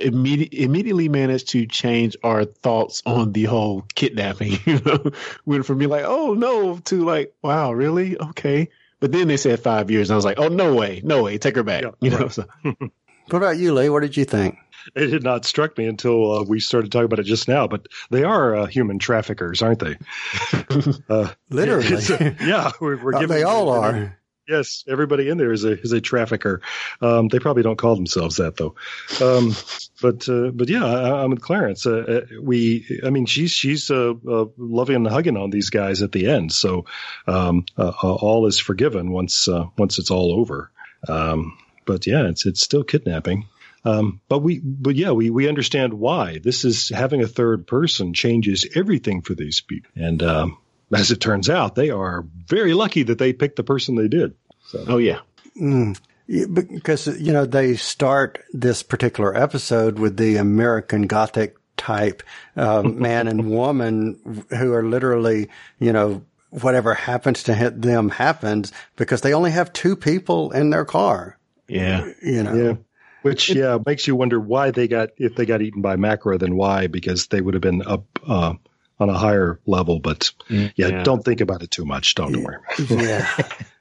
[0.00, 4.58] immediately immediately managed to change our thoughts on the whole kidnapping.
[4.66, 5.10] You know,
[5.44, 8.18] went from being like, "Oh no," to like, "Wow, really?
[8.18, 8.68] Okay."
[9.00, 11.36] But then they said five years, and I was like, "Oh no way, no way,
[11.38, 12.20] take her back." Yeah, you right.
[12.20, 12.28] know.
[12.28, 12.46] So.
[12.62, 12.90] what
[13.38, 13.90] about you, Lee?
[13.90, 14.56] What did you think?
[14.94, 17.86] It had not struck me until uh, we started talking about it just now, but
[18.10, 19.96] they are uh, human traffickers, aren't they?
[21.08, 22.02] Uh, Literally,
[22.40, 23.28] yeah, we're, we're giving.
[23.28, 24.18] they all are.
[24.46, 26.60] Yes, everybody in there is a is a trafficker.
[27.00, 28.74] Um, they probably don't call themselves that though.
[29.22, 29.54] Um,
[30.02, 31.86] but uh, but yeah, I, am with Clarence.
[31.86, 36.02] Uh, uh, we, I mean, she's she's uh, uh, loving and hugging on these guys
[36.02, 36.52] at the end.
[36.52, 36.84] So
[37.26, 40.70] um, uh, all is forgiven once once it's all over.
[41.08, 43.46] Um, but yeah, it's it's still kidnapping.
[43.86, 48.14] Um, but we, but yeah, we, we understand why this is having a third person
[48.14, 49.90] changes everything for these people.
[49.94, 50.58] And, um,
[50.92, 54.34] as it turns out, they are very lucky that they picked the person they did.
[54.66, 54.84] So.
[54.88, 55.20] Oh yeah.
[55.60, 55.98] Mm.
[56.26, 62.22] Yeah, Because, you know, they start this particular episode with the American Gothic type
[62.56, 68.72] uh, man and woman who are literally, you know, whatever happens to hit them happens
[68.96, 71.38] because they only have two people in their car.
[71.68, 72.10] Yeah.
[72.22, 72.74] You know, Yeah.
[73.22, 76.56] Which yeah makes you wonder why they got if they got eaten by Macra then
[76.56, 78.52] why because they would have been up uh,
[79.00, 81.02] on a higher level but yeah, Yeah.
[81.02, 83.28] don't think about it too much don't worry yeah.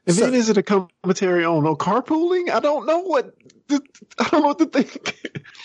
[0.06, 2.50] And then is it a commentary on no carpooling?
[2.50, 3.34] I don't know what
[4.20, 5.18] I don't know what to think.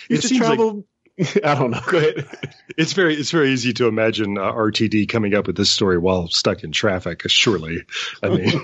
[0.09, 0.85] You It should seems like- travel.
[1.45, 1.81] I don't know.
[1.91, 2.29] Go ahead.
[2.77, 6.29] it's very it's very easy to imagine uh, RTD coming up with this story while
[6.29, 7.83] stuck in traffic surely
[8.23, 8.61] I mean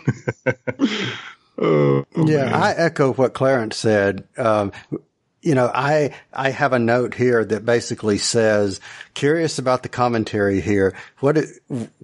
[1.58, 4.26] Oh, Yeah, I echo what Clarence said.
[4.36, 4.72] Um,
[5.44, 8.80] you know, I I have a note here that basically says,
[9.12, 10.96] curious about the commentary here.
[11.20, 11.48] What it,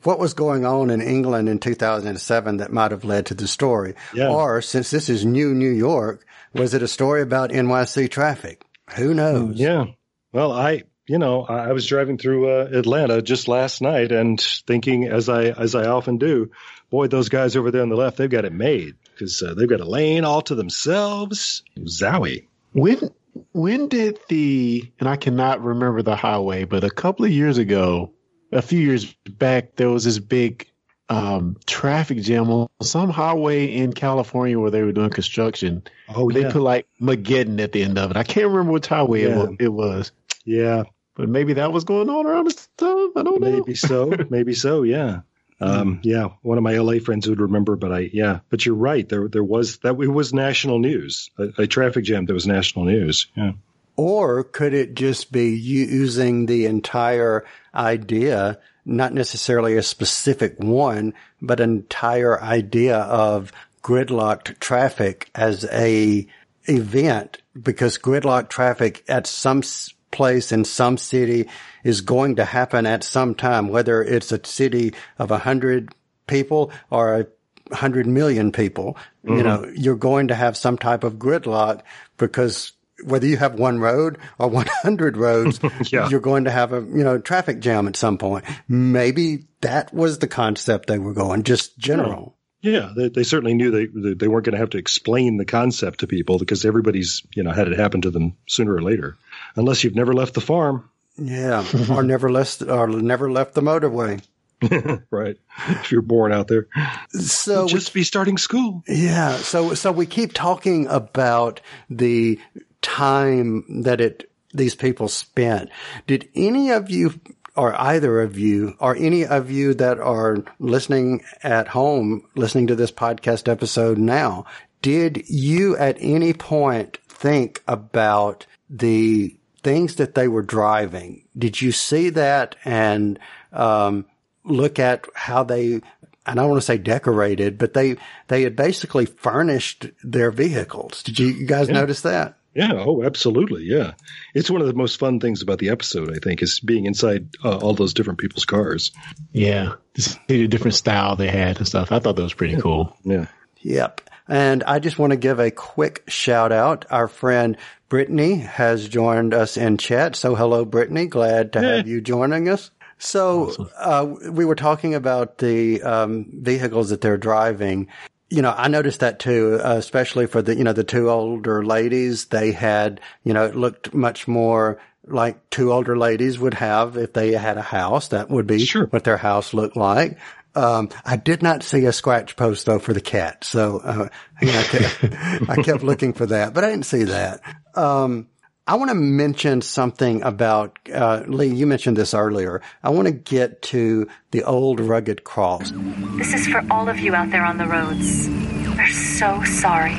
[0.03, 3.95] what was going on in England in 2007 that might have led to the story?
[4.15, 4.29] Yeah.
[4.29, 8.67] Or since this is new New York, was it a story about NYC traffic?
[8.97, 9.59] Who knows?
[9.59, 9.87] Yeah.
[10.33, 14.39] Well, I, you know, I I was driving through uh, Atlanta just last night and
[14.67, 16.51] thinking, as I as I often do,
[16.91, 19.69] boy, those guys over there on the left, they've got it made because uh, they've
[19.69, 21.63] got a lane all to themselves.
[21.79, 22.47] Zowie.
[22.73, 23.11] When
[23.53, 28.13] when did the and I cannot remember the highway, but a couple of years ago,
[28.53, 30.67] a few years back, there was this big
[31.09, 35.83] um, traffic jam on some highway in California where they were doing construction.
[36.15, 38.17] Oh they yeah, put like Mageddon at the end of it.
[38.17, 39.47] I can't remember which highway it, Yeah.
[39.59, 40.13] it was,
[40.45, 40.85] yeah,
[41.17, 43.11] but maybe that was going on around this time.
[43.17, 43.51] I don't know.
[43.51, 44.83] maybe so, maybe so.
[44.83, 45.21] Yeah.
[45.61, 49.07] Um, yeah, one of my LA friends would remember, but I, yeah, but you're right.
[49.09, 52.87] There, there was that it was national news, a, a traffic jam that was national
[52.87, 53.27] news.
[53.37, 53.53] Yeah.
[53.97, 57.45] Or could it just be using the entire
[57.75, 66.27] idea, not necessarily a specific one, but an entire idea of gridlocked traffic as a
[66.65, 69.63] event because gridlock traffic at some
[70.11, 71.49] place in some city
[71.85, 75.95] is going to happen at some time, whether it's a city of a hundred
[76.27, 78.97] people or a hundred million people.
[79.25, 79.43] You mm-hmm.
[79.43, 81.83] know, you're going to have some type of gridlock
[82.17, 82.73] because
[83.05, 86.09] whether you have one road or 100 roads, Yeah.
[86.09, 88.45] you're going to have a, you know, traffic jam at some point.
[88.69, 92.37] Maybe that was the concept they were going, just general.
[92.63, 96.01] Yeah, they, they certainly knew they- they weren't going to have to explain the concept
[96.01, 99.17] to people because everybody's you know had it happen to them sooner or later,
[99.57, 101.65] unless you've never left the farm, Yeah.
[101.91, 104.23] or never left, or never left the motorway.
[105.11, 105.37] right?
[105.69, 106.67] If you're born out there,
[107.13, 108.83] So we just be starting school.
[108.87, 109.33] Yeah.
[109.37, 112.39] So, so we keep talking about the
[112.83, 115.71] time that it, these people spent.
[116.07, 117.19] Did any of you
[117.57, 122.75] or either of you or any of you that are listening at home, listening to
[122.75, 124.45] this podcast episode now,
[124.83, 131.25] did you at any point think about the things that they were driving?
[131.37, 133.19] Did you see that and,
[133.53, 134.07] um,
[134.45, 135.85] look at how they, and
[136.27, 137.97] I don't want to say decorated, but they,
[138.29, 141.03] they had basically furnished their vehicles.
[141.03, 142.37] Did you, you guys notice that?
[142.55, 142.73] Yeah.
[142.75, 143.63] Oh, absolutely.
[143.65, 143.93] Yeah.
[144.35, 147.29] It's one of the most fun things about the episode, I think, is being inside
[147.45, 148.91] uh, all those different people's cars.
[149.33, 151.93] Yeah, to see the different style they had and stuff.
[151.93, 152.97] I thought that was pretty cool.
[153.05, 153.27] Yeah.
[153.61, 154.01] Yep.
[154.27, 156.87] And I just want to give a quick shout out.
[156.91, 157.57] Our friend
[157.91, 160.17] Brittany has joined us in chat.
[160.17, 161.07] So hello, Brittany.
[161.07, 162.71] Glad to have you joining us.
[162.99, 167.89] So, uh, we were talking about the, um, vehicles that they're driving.
[168.29, 171.65] You know, I noticed that too, uh, especially for the, you know, the two older
[171.65, 172.27] ladies.
[172.27, 177.13] They had, you know, it looked much more like two older ladies would have if
[177.15, 178.09] they had a house.
[178.09, 178.87] That would be Sure.
[178.87, 180.19] what their house looked like.
[180.55, 183.45] Um, I did not see a scratch post though for the cat.
[183.45, 184.09] So, uh,
[184.41, 187.41] I kept, I kept looking for that, but I didn't see that.
[187.75, 188.29] Um,
[188.67, 192.63] I want to mention something about, uh, Lee, you mentioned this earlier.
[192.85, 195.73] I want to get to the old rugged cross.
[196.19, 198.29] This is for all of you out there on the roads.
[198.29, 199.97] We're so sorry.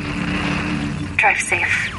[1.17, 1.89] Drive safe.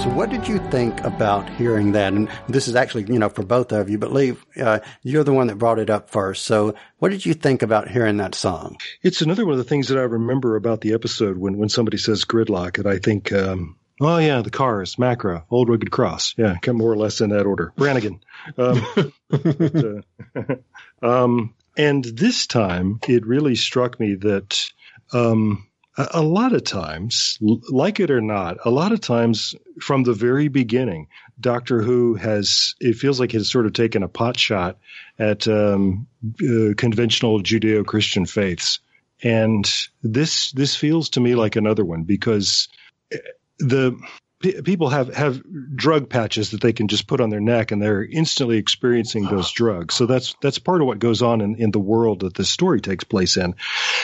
[0.00, 2.14] So what did you think about hearing that?
[2.14, 5.34] And this is actually, you know, for both of you, but Lee, uh, you're the
[5.34, 6.44] one that brought it up first.
[6.44, 8.78] So what did you think about hearing that song?
[9.02, 11.98] It's another one of the things that I remember about the episode when, when somebody
[11.98, 16.56] says gridlock, and I think, um, oh yeah, the cars, Macra, Old Rugged Cross, yeah,
[16.62, 17.74] come more or less in that order.
[17.76, 18.20] Brannigan,
[18.56, 18.86] um,
[19.28, 20.02] but,
[20.34, 20.54] uh,
[21.06, 24.72] um, And this time, it really struck me that
[25.12, 30.14] um, a, lot of times, like it or not, a lot of times from the
[30.14, 31.08] very beginning,
[31.40, 34.78] Doctor Who has, it feels like has sort of taken a pot shot
[35.18, 36.06] at um,
[36.42, 38.80] uh, conventional Judeo Christian faiths.
[39.22, 39.70] And
[40.02, 42.68] this this feels to me like another one because
[43.12, 43.18] eh,
[43.58, 44.00] the
[44.40, 45.42] p- people have have
[45.76, 49.52] drug patches that they can just put on their neck and they're instantly experiencing those
[49.52, 49.94] drugs.
[49.94, 52.80] So that's that's part of what goes on in, in the world that this story
[52.80, 53.54] takes place in.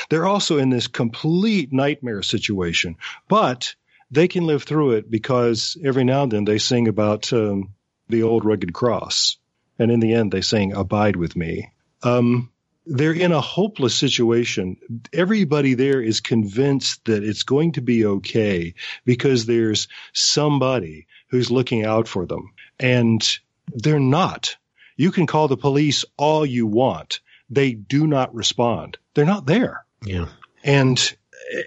[0.09, 2.96] They're also in this complete nightmare situation
[3.29, 3.75] but
[4.11, 7.75] they can live through it because every now and then they sing about um,
[8.09, 9.37] the old rugged cross.
[9.79, 11.72] And in the end they sing abide with me.
[12.03, 12.51] Um,
[12.87, 14.77] they're in a hopeless situation.
[15.12, 21.85] Everybody there is convinced that it's going to be okay because there's somebody who's looking
[21.85, 22.53] out for them.
[22.79, 23.38] And
[23.72, 24.57] they're not.
[24.96, 27.20] You can call the police all you want.
[27.51, 28.99] They do not respond.
[29.14, 29.85] They're not there.
[30.05, 30.29] Yeah.
[30.62, 31.16] And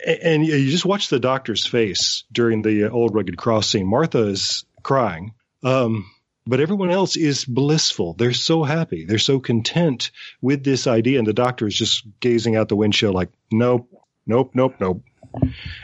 [0.06, 3.88] and you just watch the doctor's face during the old rugged cross scene.
[3.88, 5.34] Martha is crying.
[5.64, 6.10] Um,
[6.50, 8.14] but everyone else is blissful.
[8.14, 9.06] They're so happy.
[9.06, 10.10] They're so content
[10.42, 11.20] with this idea.
[11.20, 13.88] And the doctor is just gazing out the windshield like, nope,
[14.26, 15.04] nope, nope, nope.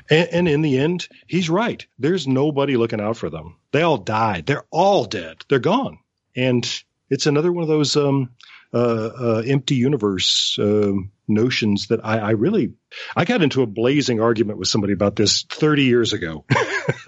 [0.10, 1.86] And, and in the end, he's right.
[2.00, 3.58] There's nobody looking out for them.
[3.72, 4.48] They all died.
[4.48, 5.46] They're all dead.
[5.50, 6.00] They're gone.
[6.36, 6.68] And
[7.12, 8.32] it's another one of those um,
[8.74, 10.94] uh, uh, empty universe uh,
[11.28, 12.74] notions that I, I, really
[13.16, 16.44] I got into a blazing argument with somebody about this 30 years ago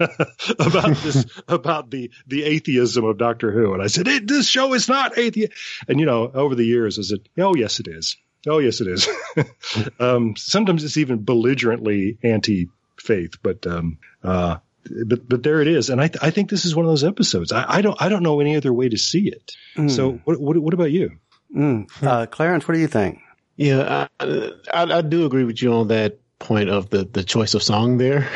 [0.58, 4.88] about this about the the atheism of Doctor Who, and I said this show is
[4.88, 5.52] not atheist.
[5.88, 8.16] And you know, over the years, I said, oh yes, it is.
[8.46, 9.08] Oh yes, it is.
[10.00, 14.56] um, sometimes it's even belligerently anti-faith, but um, uh,
[15.06, 17.04] but but there it is, and I th- I think this is one of those
[17.04, 17.52] episodes.
[17.52, 19.52] I, I don't I don't know any other way to see it.
[19.76, 19.90] Mm.
[19.90, 21.18] So what, what what about you?
[21.54, 21.90] Mm.
[22.02, 23.20] Uh, Clarence, what do you think?
[23.56, 27.54] Yeah, I, I, I, do agree with you on that point of the, the choice
[27.54, 28.28] of song there.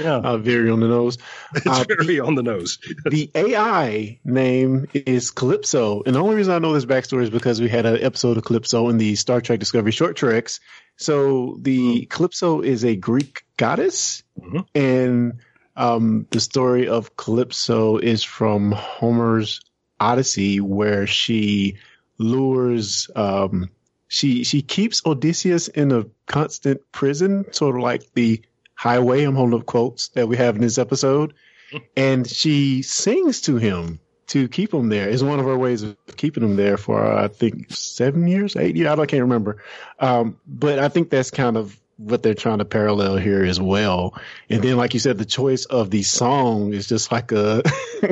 [0.00, 0.20] yeah.
[0.24, 1.18] Uh, very on the nose.
[1.54, 2.78] It's uh, very on the nose.
[3.04, 6.02] the AI name is Calypso.
[6.04, 8.44] And the only reason I know this backstory is because we had an episode of
[8.44, 10.60] Calypso in the Star Trek Discovery short treks.
[10.96, 12.08] So the mm-hmm.
[12.08, 14.22] Calypso is a Greek goddess.
[14.40, 14.60] Mm-hmm.
[14.74, 15.40] And
[15.76, 19.60] um, the story of Calypso is from Homer's
[19.98, 21.78] Odyssey, where she
[22.18, 23.70] lures um,
[24.14, 28.40] she she keeps Odysseus in a constant prison, sort of like the
[28.76, 29.24] highway.
[29.24, 31.34] I'm holding up quotes that we have in this episode,
[31.96, 33.98] and she sings to him
[34.28, 35.08] to keep him there.
[35.08, 38.54] Is one of her ways of keeping him there for uh, I think seven years,
[38.54, 38.96] eight years.
[39.00, 39.64] I can't remember,
[39.98, 44.16] um, but I think that's kind of what they're trying to parallel here as well.
[44.48, 47.62] And then, like you said, the choice of the song is just like a,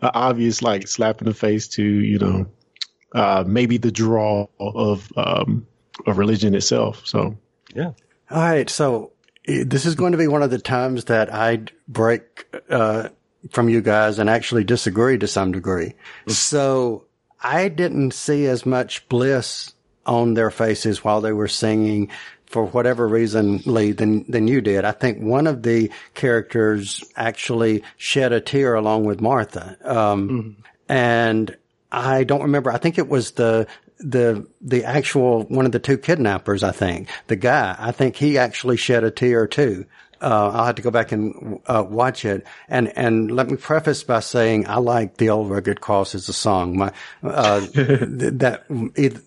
[0.00, 2.46] a obvious like slap in the face to you know
[3.12, 5.66] uh, maybe the draw of um,
[6.06, 7.06] of religion itself.
[7.06, 7.36] So,
[7.74, 7.92] yeah.
[8.30, 8.68] All right.
[8.68, 9.12] So
[9.46, 13.08] this is going to be one of the times that I break uh,
[13.50, 15.94] from you guys and actually disagree to some degree.
[15.94, 16.32] Mm-hmm.
[16.32, 17.04] So
[17.42, 19.72] I didn't see as much bliss
[20.04, 22.10] on their faces while they were singing
[22.46, 24.84] for whatever reason, Lee, than, than you did.
[24.84, 29.76] I think one of the characters actually shed a tear along with Martha.
[29.84, 30.60] Um, mm-hmm.
[30.88, 31.56] and
[31.90, 32.70] I don't remember.
[32.70, 33.66] I think it was the
[33.98, 36.62] the the actual one of the two kidnappers.
[36.62, 37.76] I think the guy.
[37.78, 39.86] I think he actually shed a tear too.
[40.20, 42.46] Uh, I'll have to go back and uh, watch it.
[42.68, 46.32] And and let me preface by saying I like the old rugged cross as a
[46.32, 46.76] song.
[46.76, 48.64] My uh, that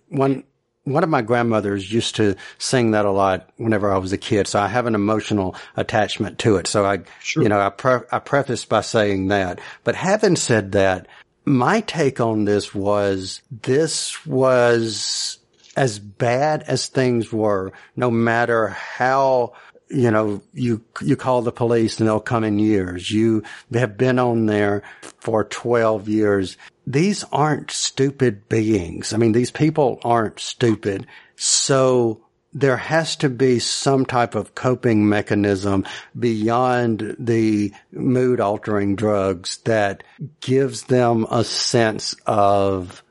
[0.09, 0.43] one
[0.83, 4.47] one of my grandmothers used to sing that a lot whenever I was a kid,
[4.47, 6.67] so I have an emotional attachment to it.
[6.67, 7.43] So I, sure.
[7.43, 9.59] you know, I, pre- I preface by saying that.
[9.83, 11.07] But having said that,
[11.45, 15.39] my take on this was this was
[15.75, 19.53] as bad as things were, no matter how
[19.93, 23.11] you know, you, you call the police and they'll come in years.
[23.11, 24.83] You have been on there
[25.19, 26.57] for 12 years.
[26.87, 29.13] These aren't stupid beings.
[29.13, 31.07] I mean, these people aren't stupid.
[31.35, 32.21] So
[32.53, 35.85] there has to be some type of coping mechanism
[36.17, 40.03] beyond the mood altering drugs that
[40.41, 43.03] gives them a sense of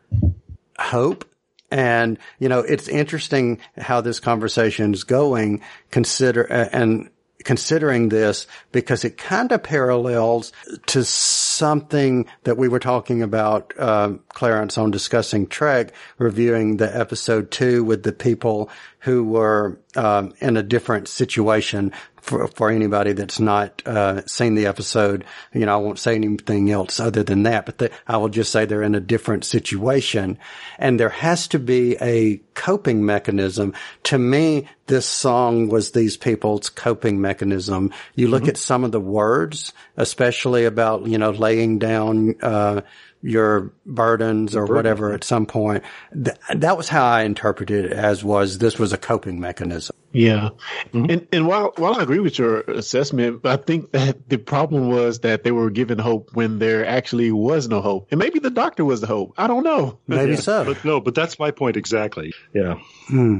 [0.78, 1.24] hope.
[1.70, 7.10] And, you know, it's interesting how this conversation is going, consider, and
[7.44, 10.52] considering this because it kind of parallels
[10.86, 17.50] to something that we were talking about, uh, Clarence, on discussing Trek, reviewing the episode
[17.50, 18.68] two with the people
[19.00, 24.66] who were um, in a different situation for, for anybody that's not uh, seen the
[24.66, 25.24] episode.
[25.54, 28.52] You know, I won't say anything else other than that, but the, I will just
[28.52, 30.38] say they're in a different situation,
[30.78, 33.72] and there has to be a coping mechanism.
[34.04, 37.92] To me, this song was these people's coping mechanism.
[38.14, 38.50] You look Mm-hmm.
[38.50, 42.34] at some of the words, especially about you know laying down.
[42.42, 42.82] Uh,
[43.22, 45.84] your burdens or whatever at some point.
[46.12, 49.96] Th- that was how I interpreted it as was this was a coping mechanism.
[50.12, 50.50] Yeah,
[50.92, 55.20] and and while while I agree with your assessment, I think that the problem was
[55.20, 58.84] that they were given hope when there actually was no hope, and maybe the doctor
[58.84, 59.34] was the hope.
[59.38, 59.98] I don't know.
[60.06, 60.64] Maybe Yeah, so.
[60.64, 62.32] But no, but that's my point exactly.
[62.52, 62.78] Yeah.
[63.06, 63.38] Hmm.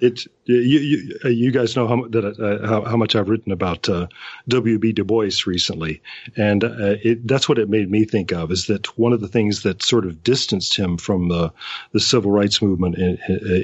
[0.00, 3.52] It you you, uh, you guys know how that uh, how, how much I've written
[3.52, 4.08] about uh,
[4.48, 4.78] W.
[4.78, 4.92] B.
[4.92, 6.02] Du Bois recently,
[6.36, 9.28] and uh, it, that's what it made me think of is that one of the
[9.28, 11.52] things that sort of distanced him from the
[11.92, 13.18] the civil rights movement in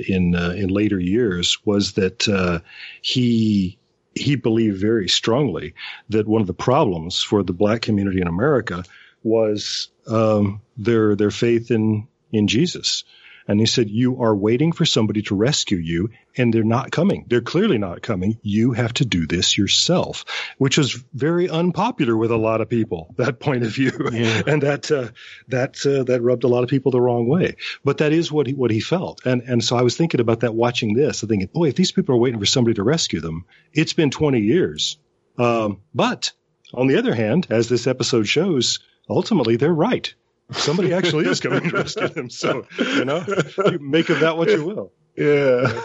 [0.08, 2.60] in uh, in later years was that uh,
[3.02, 3.78] he
[4.14, 5.74] he believed very strongly
[6.08, 8.84] that one of the problems for the black community in America
[9.22, 13.04] was um, their their faith in in Jesus.
[13.48, 17.26] And he said, You are waiting for somebody to rescue you, and they're not coming.
[17.28, 18.38] They're clearly not coming.
[18.42, 20.24] You have to do this yourself,
[20.58, 23.90] which was very unpopular with a lot of people, that point of view.
[24.46, 25.08] and that, uh,
[25.48, 27.56] that, uh, that rubbed a lot of people the wrong way.
[27.84, 29.24] But that is what he, what he felt.
[29.26, 31.92] And, and so I was thinking about that watching this, I thinking, boy, if these
[31.92, 34.98] people are waiting for somebody to rescue them, it's been 20 years.
[35.38, 36.32] Um, but
[36.74, 40.14] on the other hand, as this episode shows, ultimately they're right.
[40.52, 42.30] Somebody actually is coming to rescue them.
[42.30, 43.24] So, you know,
[43.66, 44.92] you make of that what you will.
[45.16, 45.82] Yeah.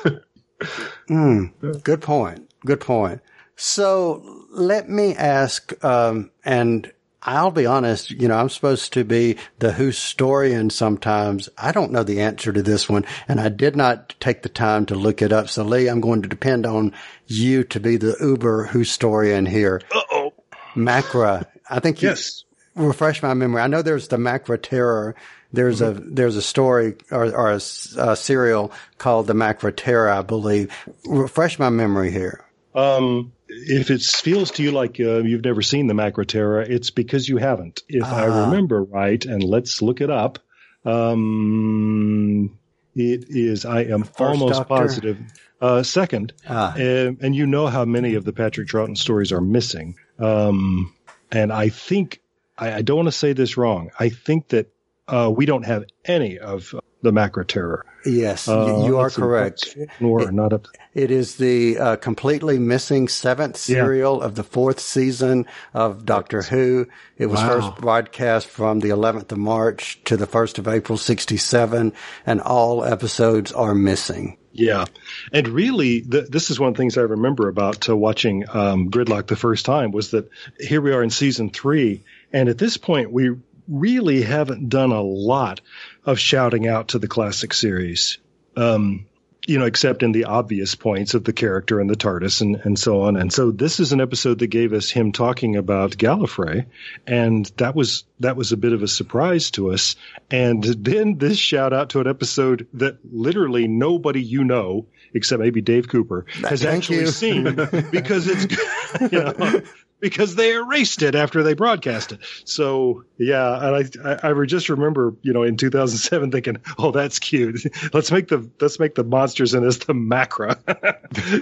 [1.10, 2.52] Mm, good point.
[2.66, 3.22] Good point.
[3.56, 6.92] So let me ask, um, and
[7.24, 11.50] I'll be honest, you know, I'm supposed to be the historian sometimes.
[11.58, 14.86] I don't know the answer to this one, and I did not take the time
[14.88, 15.50] to look it up.
[15.50, 16.94] So Lee, I'm going to depend on
[17.26, 19.82] you to be the uber historian here.
[19.94, 20.34] Uh oh.
[20.76, 21.46] Macra.
[21.70, 22.44] I think you Yes.
[22.78, 23.62] Refresh my memory.
[23.62, 25.16] I know there's the Macra Terror.
[25.54, 30.22] There's a there's a story or, or a, a serial called the Macra Terror, I
[30.22, 30.72] believe.
[31.06, 32.44] Refresh my memory here.
[32.76, 36.90] Um, if it feels to you like uh, you've never seen the Macra Macroterra, it's
[36.92, 37.82] because you haven't.
[37.88, 38.46] If I Ah.
[38.46, 40.40] remember right, and let's look it up.
[40.86, 42.58] Um,
[42.96, 43.66] it is.
[43.66, 44.66] I am almost Doctor?
[44.68, 45.18] positive.
[45.60, 46.74] Uh, second, Ah.
[46.76, 49.96] Um, and you know how many of the Patrick Troughton stories are missing.
[50.20, 50.94] Um,
[51.32, 52.22] and I think
[52.58, 53.92] I, I don't want to say this wrong.
[54.00, 54.72] I think that
[55.08, 57.86] uh, we don't have any of the Macra Terror.
[58.06, 59.78] Yes, Uh, you are correct.
[60.00, 60.68] Nor not up.
[60.94, 63.76] It is the uh, completely missing seventh Yeah.
[63.84, 66.88] serial of the fourth season of Doctor Who.
[67.18, 67.48] It was Wow.
[67.50, 71.94] first broadcast from the 11th of March to the 1st of April 67,
[72.26, 74.38] and all episodes are missing.
[74.54, 74.86] Yeah,
[75.32, 78.90] and really, th- this is one of the things I remember about uh, watching um,
[78.90, 80.28] Gridlock the first time was that
[80.60, 82.04] here we are in season three,
[82.38, 83.36] and at this point we
[83.68, 85.60] really haven't done a lot
[86.06, 88.20] of shouting out to the classic series.
[88.56, 89.08] Um,
[89.48, 92.78] you know, except in the obvious points of the character and the TARDIS and, and
[92.78, 93.16] so on.
[93.16, 96.66] And so this is an episode that gave us him talking about Gallifrey.
[97.08, 99.96] And that was, that was a bit of a surprise to us.
[100.30, 105.62] And then this shout out to an episode that literally nobody you know, except maybe
[105.62, 107.08] Dave Cooper, has Thank actually you.
[107.08, 107.44] seen
[107.92, 108.54] because it's,
[109.14, 109.62] you know,
[110.00, 112.20] because they erased it after they broadcast it.
[112.46, 113.76] So yeah, and
[114.06, 117.62] I, I I just remember you know in 2007 thinking, oh that's cute.
[117.94, 120.58] Let's make the let's make the monsters in this the macra.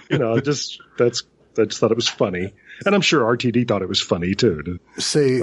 [0.09, 1.23] you know, just that's
[1.57, 2.53] I just thought it was funny,
[2.85, 4.79] and I'm sure RTD thought it was funny too.
[4.97, 5.41] See,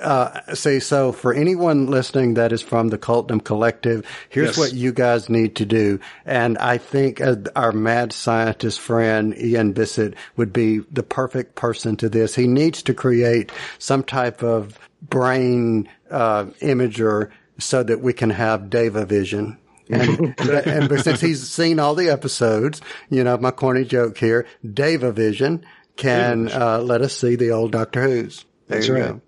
[0.00, 4.58] uh, see, so for anyone listening that is from the Cultdom Collective, here's Yes.
[4.58, 5.98] what you guys need to do.
[6.24, 11.96] And I think uh, our mad scientist friend, Ian Bissett, would be the perfect person
[11.96, 12.34] to this.
[12.34, 18.68] He needs to create some type of brain, uh, imager so that we can have
[18.68, 19.56] Deva vision.
[19.88, 24.46] And, and but since he's seen all the episodes, you know, my corny joke here,
[24.74, 25.64] Deva vision
[25.96, 28.44] can, uh, let us see the old Doctor Who's.
[28.68, 29.02] There That's you right.
[29.12, 29.20] go.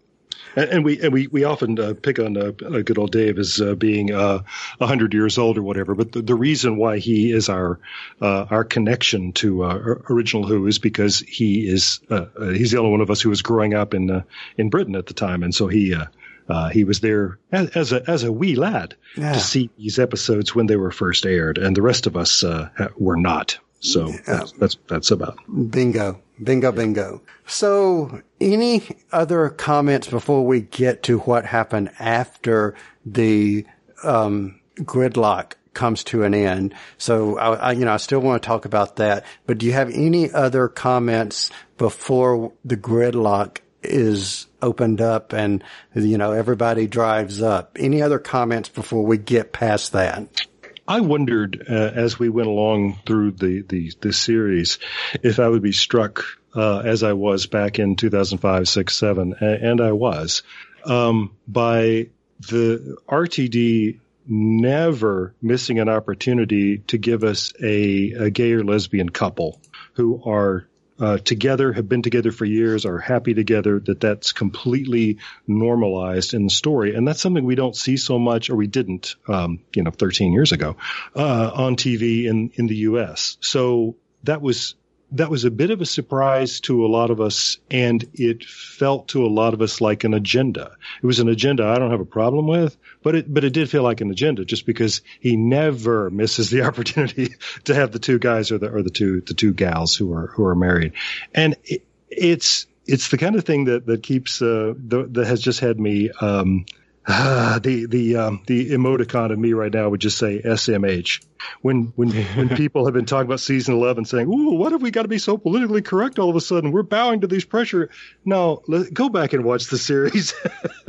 [0.59, 3.61] And, and we and we we often uh, pick on uh, good old Dave as
[3.61, 4.43] uh, being uh,
[4.81, 5.95] a hundred years old or whatever.
[5.95, 7.79] But the, the reason why he is our
[8.21, 9.75] uh, our connection to uh,
[10.11, 13.31] original Who is because he is uh, uh, he's the only one of us who
[13.31, 14.23] was growing up in uh,
[14.57, 15.95] in Britain at the time, and so he.
[15.95, 16.07] Uh,
[16.51, 19.35] uh, he was there as, as a as a wee lad Yeah.
[19.35, 22.71] to see these episodes when they were first aired, and the rest of us uh,
[22.97, 23.59] were not.
[23.81, 25.39] So that's, that's that's about.
[25.71, 26.21] Bingo.
[26.43, 27.21] Bingo, bingo.
[27.47, 33.67] So, any other comments before we get to what happened after the
[34.05, 36.75] um, gridlock comes to an end.
[36.97, 39.25] So I, I, you know, I still want to talk about that.
[39.47, 45.63] But do you have any other comments before the gridlock is opened up and
[45.95, 47.77] you know everybody drives up?
[47.79, 50.47] Any other comments before we get past that?
[50.89, 54.79] I wondered uh, as we went along through the, the, series
[55.23, 56.25] if I would be struck
[56.57, 60.43] uh, as I was back in 2005, 6, 7, and I was,
[60.85, 62.09] um, by
[62.41, 69.61] the RTD never missing an opportunity to give us a, a gay or lesbian couple
[69.95, 70.68] who are
[71.01, 76.45] uh, together, have been together for years, are happy together, that that's completely normalized in
[76.45, 76.95] the story.
[76.95, 80.33] And that's something we don't see so much, or we didn't, um, you know, 13
[80.33, 80.77] years ago,
[81.15, 83.37] uh, on TV in, in the U.S.
[83.41, 84.75] So that was
[85.13, 89.09] that was a bit of a surprise to a lot of us, and it felt
[89.09, 90.77] to a lot of us like an agenda.
[91.03, 93.71] It was an agenda I don't have a problem with, but it but it did
[93.71, 97.35] feel like an agenda just because he never misses the opportunity
[97.65, 100.27] to have the two guys or the or the two the two gals who are
[100.29, 100.93] who are married,
[101.35, 105.41] and it, it's it's the kind of thing that that keeps uh, the, that has
[105.41, 106.67] just had me um,
[107.11, 111.25] Ah, the the um, the emoticon of me right now would just say SMH.
[111.63, 114.91] When when when people have been talking about season eleven, saying, "Ooh, what have we
[114.91, 116.71] got to be so politically correct all of a sudden?
[116.71, 117.89] We're bowing to these pressure."
[118.25, 120.35] No, let, go back and watch the series.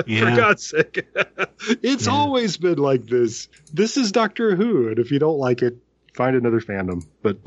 [0.06, 0.32] Yeah.
[0.32, 1.08] For God's sake,
[1.84, 2.14] it's Yeah.
[2.14, 3.48] always been like this.
[3.72, 5.78] This is Doctor Who, and if you don't like it,
[6.16, 7.06] find another fandom.
[7.22, 7.38] But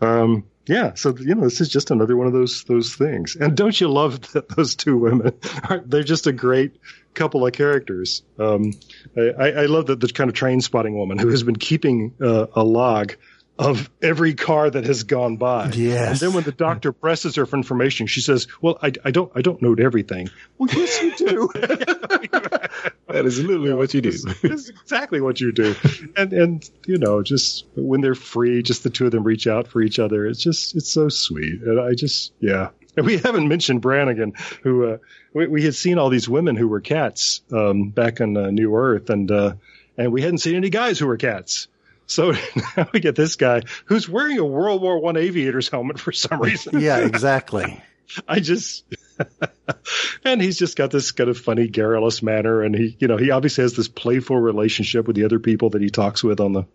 [0.00, 3.36] um, yeah, so you know, this is just another one of those those things.
[3.36, 5.32] And don't you love that those two women?
[5.68, 6.76] Are, they're just a great
[7.16, 8.22] couple of characters.
[8.38, 8.72] Um,
[9.16, 12.46] I, I love that the kind of train spotting woman who has been keeping uh,
[12.54, 13.14] a log
[13.58, 15.70] of every car that has gone by.
[15.70, 16.10] Yes.
[16.10, 19.32] And then when the doctor presses her for information, she says, "Well, I, I don't
[19.34, 21.50] I don't note everything." Well, yes, you do.
[23.08, 24.10] That is literally what you do.
[24.10, 25.74] This is exactly what you do.
[26.16, 29.68] And and you know, just when they're free, just the two of them reach out
[29.68, 30.26] for each other.
[30.26, 31.62] It's just it's so sweet.
[31.62, 32.70] And I just yeah.
[32.96, 34.98] And we haven't mentioned Brannigan, who uh,
[35.36, 38.74] we, we had seen all these women who were cats um, back on uh, New
[38.74, 39.52] Earth, and uh,
[39.98, 41.68] and we hadn't seen any guys who were cats.
[42.06, 42.32] So
[42.76, 46.40] now we get this guy who's wearing a World War One aviator's helmet for some
[46.40, 46.80] reason.
[46.86, 47.82] Yeah, exactly.
[48.28, 48.84] I just,
[50.24, 53.30] and he's just got this kind of funny, garrulous manner, and he, you know, he
[53.30, 56.66] obviously has this playful relationship with the other people that he talks with on the,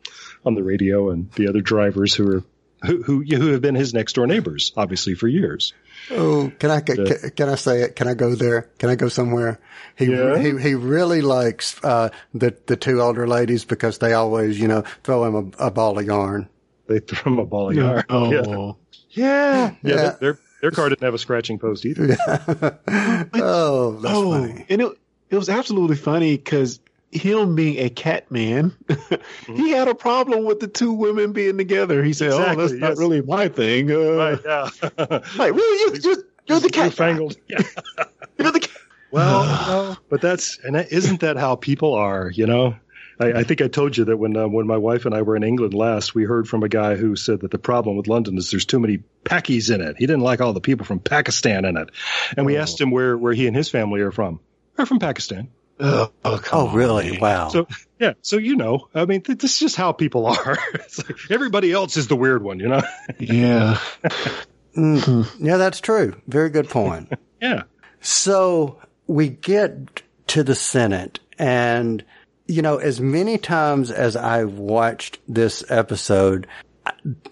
[0.46, 2.44] on the radio, and the other drivers who are,
[2.86, 5.74] who, who, who have been his next door neighbors, obviously for years.
[6.10, 7.06] Oh, can I can,
[7.36, 7.96] can I say it?
[7.96, 8.70] Can I go there?
[8.80, 9.60] Can I go somewhere?
[9.98, 10.38] He Yeah.
[10.40, 14.84] he he really likes uh, the the two older ladies because they always you know
[15.04, 16.50] throw him a, a ball of yarn.
[16.88, 18.04] They throw him a ball of yarn.
[18.10, 18.78] Yeah, Oh,
[19.10, 19.96] yeah, Yeah.
[19.96, 22.18] Their, their their car didn't have a scratching post either.
[22.88, 24.66] oh, that's oh, funny.
[24.70, 24.92] and it
[25.30, 26.80] it was absolutely funny because
[27.12, 28.76] him being a cat man,
[29.48, 32.04] he had a problem with the two women being together.
[32.04, 34.40] He said, "Oh, that's Exactly, not really my thing." Uh, Right?
[34.46, 34.70] Yeah.
[35.38, 36.96] Like, really, you, you're, you're the cat.
[36.96, 37.08] guy.
[37.12, 37.38] Newfangled.
[37.48, 37.62] Yeah.
[38.40, 38.78] You're the cat.
[39.12, 42.32] Well, you know, but that's and that, isn't that how people are?
[42.34, 42.76] You know,
[43.20, 45.36] I, I think I told you that when uh, when my wife and I were
[45.36, 48.38] in England last, we heard from a guy who said that the problem with London
[48.38, 49.98] is there's too many Pakis in it.
[50.00, 51.90] He didn't like all the people from Pakistan in it,
[52.36, 54.40] and we asked him where where he and his family are from.
[54.76, 55.50] They're from Pakistan.
[55.84, 57.12] Oh, oh, come Oh, on, really?
[57.12, 57.20] man.
[57.20, 57.50] Wow.
[57.50, 57.68] So
[58.00, 60.58] yeah, so you know, I mean, th- this is just how people are.
[60.76, 62.82] it's like everybody else is the weird one, you know?
[63.20, 63.80] Yeah.
[64.76, 66.16] Mm, yeah, that's true.
[66.28, 67.12] Very good point.
[67.42, 67.64] yeah.
[68.00, 72.04] So we get to the Senate and,
[72.48, 76.48] you know, as many times as I've watched this episode,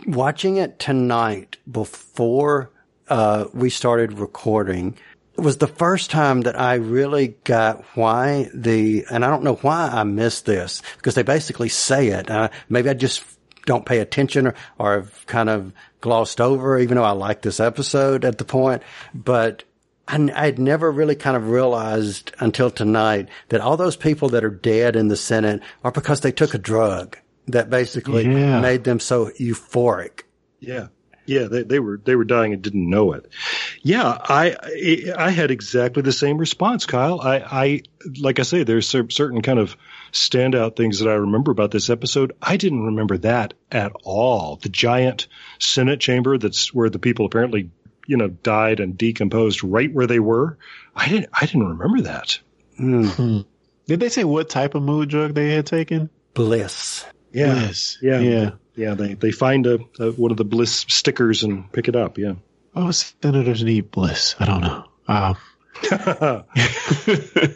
[0.05, 2.71] watching it tonight before,
[3.07, 4.97] uh, we started recording
[5.41, 9.87] was the first time that I really got why the, and I don't know why
[9.91, 12.29] I missed this because they basically say it.
[12.29, 13.23] Uh, maybe I just
[13.65, 17.59] don't pay attention or, or have kind of glossed over, even though I like this
[17.59, 18.81] episode at the point,
[19.13, 19.63] but
[20.07, 24.49] I, I'd never really kind of realized until tonight that all those people that are
[24.49, 27.17] dead in the Senate are because they took a drug
[27.47, 28.59] that basically Yeah.
[28.61, 30.21] made them so euphoric.
[30.59, 30.87] Yeah.
[31.29, 33.27] Yeah, they, they were they were dying and didn't know it.
[33.83, 37.21] Yeah, I I I had exactly the same response, Kyle.
[37.21, 37.81] I, I
[38.19, 39.77] like I say, there's certain kind of
[40.11, 42.33] standout things that I remember about this episode.
[42.41, 44.55] I didn't remember that at all.
[44.55, 45.27] The giant
[45.59, 47.69] Senate chamber that's where the people apparently
[48.07, 50.57] you know died and decomposed right where they were.
[50.95, 52.39] I didn't I didn't remember that.
[52.79, 53.45] Mm.
[53.85, 56.09] Did they say what type of mood drug they had taken?
[56.33, 57.05] Bliss.
[57.31, 57.99] Yeah, Bliss.
[58.01, 58.51] yeah, Yeah.
[58.79, 58.95] Yeah.
[58.95, 62.17] They they find a, a one of the bliss stickers and pick it up.
[62.17, 62.33] Yeah.
[62.75, 64.35] Oh, senators need bliss.
[64.39, 64.85] I don't know.
[65.07, 65.37] Um,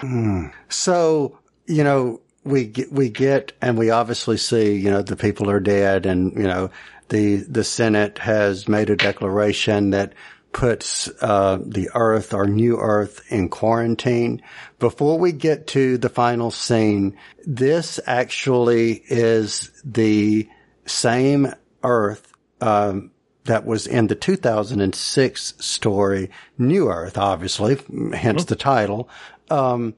[0.00, 0.52] Mm.
[0.68, 5.50] So, you know, we get, we get, and we obviously see, you know, the people
[5.50, 6.70] are dead and, you know,
[7.08, 10.12] the, the Senate has made a declaration that
[10.56, 14.40] puts, uh, the earth or new earth in quarantine.
[14.78, 20.48] Before we get to the final scene, this actually is the
[20.86, 21.52] same
[21.82, 22.32] earth,
[22.62, 23.10] um,
[23.44, 27.76] that was in the 2006 story, New Earth, obviously,
[28.14, 29.10] hence the title.
[29.50, 29.94] Um,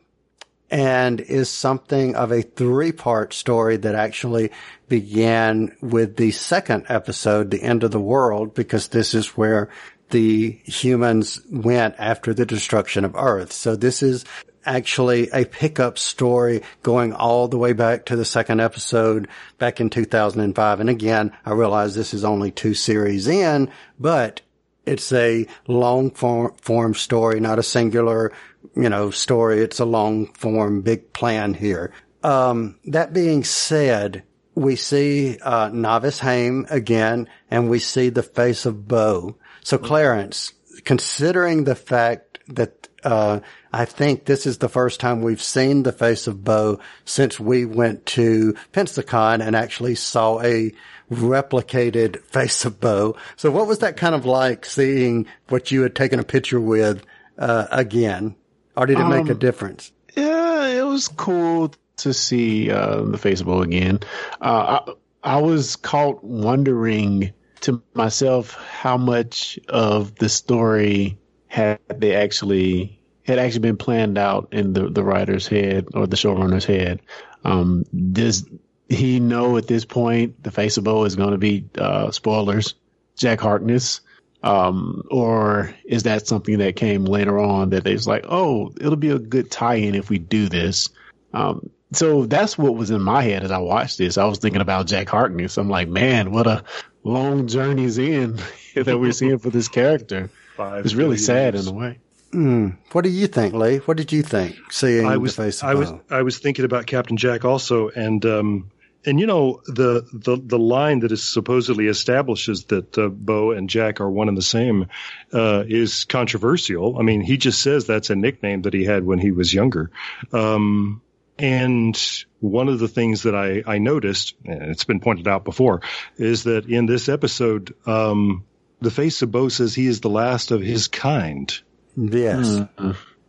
[0.70, 4.50] and is something of a three part story that actually
[4.88, 9.70] began with the second episode, The End of the World, because this is where
[10.10, 13.52] the humans went after the destruction of Earth.
[13.52, 14.24] So this is
[14.64, 19.28] actually a pickup story going all the way back to the second episode
[19.58, 20.80] back in 2005.
[20.80, 24.42] And again, I realize this is only two series in, but
[24.84, 28.32] it's a long form, form story, not a singular,
[28.74, 29.60] you know, story.
[29.60, 31.92] It's a long form, big plan here.
[32.22, 38.66] Um, that being said, we see, uh, Novice Hame again, and we see the face
[38.66, 39.36] of Boe.
[39.68, 40.54] So Clarence,
[40.86, 43.40] considering the fact that, uh,
[43.70, 47.66] I think this is the first time we've seen the face of Boe since we
[47.66, 50.72] went to Pensacon and actually saw a
[51.10, 53.16] replicated face of Boe.
[53.36, 57.04] So what was that kind of like seeing what you had taken a picture with,
[57.36, 58.36] uh, again?
[58.74, 59.92] Or did it make a Um, difference?
[60.16, 64.00] Yeah, it was cool to see uh, the face of Boe again.
[64.40, 64.80] Uh,
[65.22, 73.00] I, I was caught wondering to myself how much of the story had they actually
[73.24, 77.00] had actually been planned out in the the writer's head or the showrunner's head.
[77.44, 78.48] Um, does
[78.88, 82.74] he know at this point the face of Boe is going to be uh, spoilers,
[83.16, 84.00] Jack Harkness?
[84.42, 88.96] Um, or is that something that came later on that they was like, oh, it'll
[88.96, 90.90] be a good tie-in if we do this.
[91.34, 94.16] Um, so that's what was in my head as I watched this.
[94.16, 95.58] I was thinking about Jack Harkness.
[95.58, 96.62] I'm like, man, what a
[97.04, 98.36] long journey's in
[98.74, 100.30] that we're seeing for this character.
[100.56, 101.98] Five It's really billion sad in a way.
[102.32, 102.76] Mm.
[102.92, 103.78] What do you think, Lee?
[103.78, 106.64] What did you think seeing I was the face of I was I was thinking
[106.64, 108.70] about Captain Jack also, and um,
[109.06, 113.70] and you know the the the line that is supposedly establishes that uh, Boe and
[113.70, 114.88] Jack are one and the same
[115.32, 116.98] uh, is controversial.
[116.98, 119.90] I mean, he just says that's a nickname that he had when he was younger.
[120.32, 121.00] Um,
[121.38, 121.98] and
[122.40, 125.82] one of the things that I, I noticed, and it's been pointed out before,
[126.16, 128.44] is that in this episode, um,
[128.80, 131.52] the face of Boe says he is the last of his kind
[131.96, 132.60] Yes.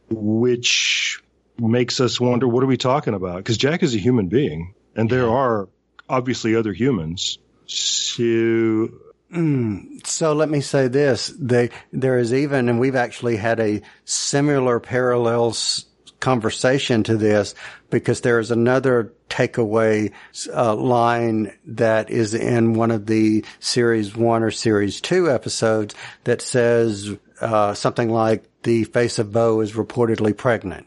[0.10, 1.22] which
[1.58, 3.38] makes us wonder what are we talking about?
[3.38, 5.68] Because Jack is a human being, and there are
[6.08, 7.38] obviously other humans.
[7.66, 8.90] So
[9.32, 10.06] Mm.
[10.08, 14.80] So let me say this: they, there is even, and we've actually had a similar
[14.80, 15.86] parallel s-
[16.20, 17.56] conversation to this
[17.90, 20.12] because there is another takeaway
[20.54, 25.96] uh, line that is in one of the series one or series two episodes
[26.26, 30.86] that says uh, something like the face of Boe is reportedly pregnant.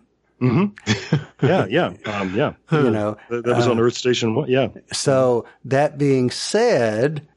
[1.43, 2.55] yeah, yeah, um, yeah.
[2.73, 4.51] You know, That, that was on uh, Earth Station One.
[4.51, 7.29] Yeah, So that being said,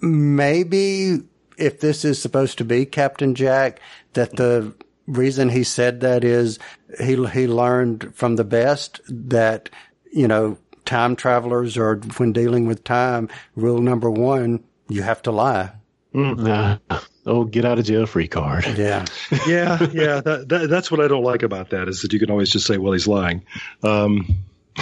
[0.00, 1.22] maybe
[1.56, 3.80] if this is supposed to be Captain Jack,
[4.12, 4.74] that the
[5.08, 6.58] reason he said that is
[7.00, 9.70] he he learned from the best that
[10.12, 15.30] you know time travelers or when dealing with time, rule number one, you have to
[15.30, 15.70] lie.
[16.14, 16.78] Nah.
[17.26, 18.64] Oh, get out of jail free card.
[18.78, 19.04] Yeah.
[19.46, 20.20] yeah, yeah.
[20.22, 22.66] That, that, that's what I don't like about that is that you can always just
[22.66, 23.44] say, "Well, he's lying."
[23.82, 24.26] Um,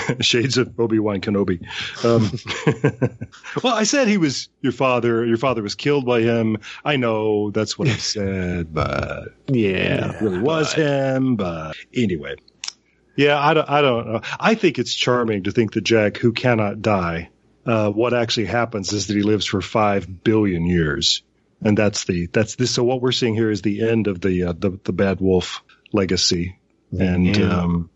[0.20, 1.61] shades of Obi Wan Kenobi.
[2.05, 2.30] Um,
[3.62, 5.24] well, I said he was your father.
[5.24, 6.59] Your father was killed by him.
[6.84, 10.11] I know that's what I said, but Yeah.
[10.14, 11.36] it really was him.
[11.36, 12.36] But anyway,
[13.16, 14.20] yeah, I don't, I don't know.
[14.38, 17.30] I think it's charming to think that Jack, who cannot die,
[17.64, 21.22] uh, what actually happens is that he lives for five billion years,
[21.62, 22.70] and that's the that's this.
[22.70, 25.64] So what we're seeing here is the end of the uh, the, the Bad Wolf
[25.92, 26.59] legacy,
[26.97, 27.61] and Yeah.
[27.62, 27.90] um,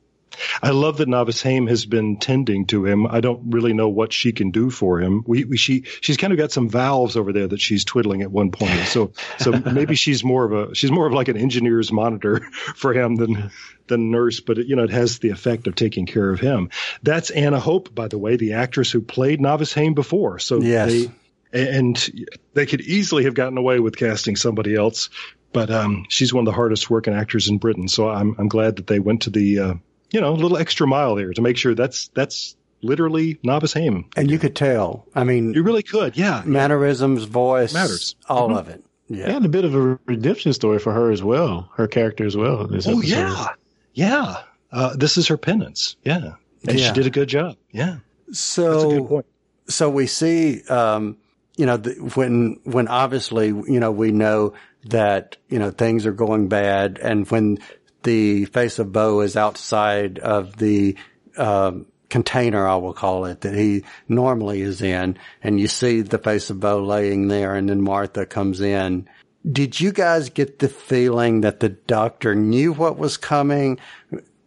[0.62, 3.06] I love that Novice Hame has been tending to him.
[3.06, 5.22] I don't really know what she can do for him.
[5.26, 8.30] We, we she she's kind of got some valves over there that she's twiddling at
[8.30, 8.86] one point.
[8.86, 12.40] So so maybe she's more of a she's more of like an engineer's monitor
[12.76, 13.50] for him than
[13.86, 14.40] than nurse.
[14.40, 16.70] But it, you know it has the effect of taking care of him.
[17.02, 20.38] That's Anna Hope, by the way, the actress who played Novice Hame before.
[20.38, 20.90] So Yes.
[20.92, 21.10] they
[21.52, 25.10] and they could easily have gotten away with casting somebody else.
[25.52, 28.76] But um, she's one of the hardest working actors in Britain, so I'm I'm glad
[28.76, 29.74] that they went to the uh,
[30.12, 34.06] you know, a little extra mile there to make sure that's that's literally Novice Hame.
[34.16, 35.06] And you could tell.
[35.14, 36.42] I mean, You really could, yeah.
[36.46, 38.16] mannerisms, voice, Matters.
[38.28, 38.58] all Mhm.
[38.58, 38.82] of it.
[39.08, 39.30] Yeah.
[39.36, 42.64] And a bit of a redemption story for her as well, her character as well.
[42.64, 43.06] in this Oh episode.
[43.08, 43.46] yeah,
[43.92, 44.36] yeah.
[44.72, 45.96] Uh, this is her penance.
[46.04, 46.34] Yeah,
[46.66, 46.86] and Yeah.
[46.86, 47.56] she did a good job.
[47.72, 47.96] Yeah.
[48.32, 49.26] So, That's a good point.
[49.68, 51.16] so we see, um,
[51.56, 54.52] you know, the, when, when obviously, you know, we know
[54.86, 57.58] that, you know, things are going bad and when
[58.02, 60.96] the face of Boe is outside of the,
[61.36, 66.18] um, container, I will call it, that he normally is in, and you see the
[66.18, 69.08] face of Bo laying there and then Martha comes in.
[69.50, 73.78] Did you guys get the feeling that the doctor knew what was coming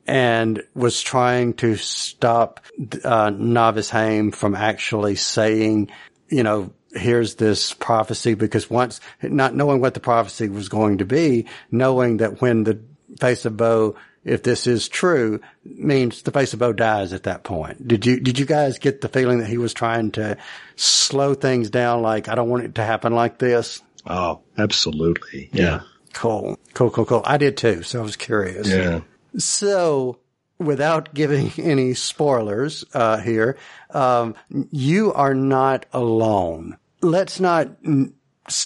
[0.05, 2.59] and was trying to stop
[3.03, 5.89] uh, Novice Hame from actually saying,
[6.27, 11.05] you know, here's this prophecy because once not knowing what the prophecy was going to
[11.05, 12.79] be, knowing that when the
[13.19, 17.43] face of Boe, if this is true, means the face of Boe dies at that
[17.43, 17.87] point.
[17.87, 20.37] Did you did you guys get the feeling that he was trying to
[20.75, 22.01] slow things down?
[22.01, 23.81] Like I don't want it to happen like this.
[24.05, 25.49] Oh, absolutely.
[25.53, 25.81] Yeah.
[26.13, 27.21] Cool, cool, cool, cool.
[27.25, 28.67] I did too, so I was curious.
[28.67, 29.01] Yeah.
[29.37, 30.19] So,
[30.59, 33.57] without giving any spoilers uh, here,
[33.89, 34.35] um,
[34.71, 36.77] you are not alone.
[37.01, 38.07] Let's not s-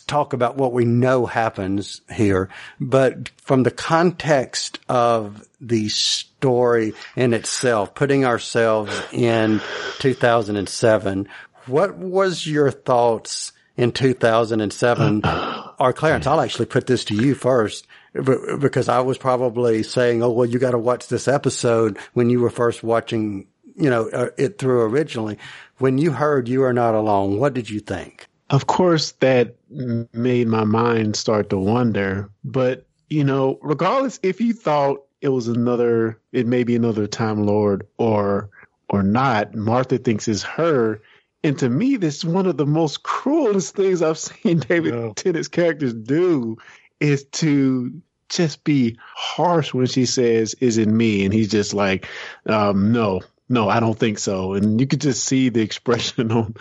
[0.07, 2.49] talk about what we know happens here,
[2.80, 9.61] but from the context of the story in itself, putting ourselves in
[9.99, 11.28] 2007,
[11.67, 15.21] what was your thoughts in 2007?
[15.80, 20.32] or Clarence, I'll actually put this to you first because I was probably saying, "Oh,
[20.32, 24.30] well, you got to watch this episode when you were first watching, you know, uh,
[24.38, 25.38] it through originally."
[25.78, 28.26] When you heard "You Are Not Alone," what did you think?
[28.50, 32.30] Of course, that made my mind start to wonder.
[32.43, 37.43] But, you know, regardless if you thought it was another, it may be another Time
[37.43, 38.50] Lord or,
[38.89, 41.02] or not, Martha thinks it's her.
[41.43, 45.50] And to me, this is one of the most cruelest things I've seen David Tennant's
[45.50, 46.58] characters do
[47.00, 51.26] is to just be harsh when she says, is it me?
[51.26, 52.08] And he's just like,
[52.45, 54.54] um, no, no, I don't think so.
[54.54, 56.56] And you could just see the expression on,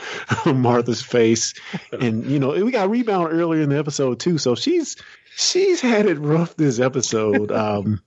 [0.44, 1.54] on Martha's face.
[1.92, 4.38] And, you know, we got rebound earlier in the episode too.
[4.38, 4.96] So she's,
[5.34, 7.50] she's had it rough this episode.
[7.50, 8.02] Um,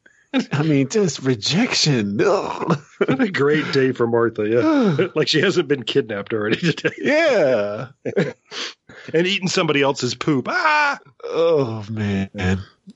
[0.51, 2.19] I mean, just rejection.
[2.21, 2.79] Ugh.
[2.99, 4.47] What a great day for Martha.
[4.47, 5.07] Yeah.
[5.15, 6.95] like she hasn't been kidnapped already today.
[6.97, 7.87] Yeah.
[9.13, 10.47] and eating somebody else's poop.
[10.49, 10.99] Ah!
[11.23, 12.29] Oh, man.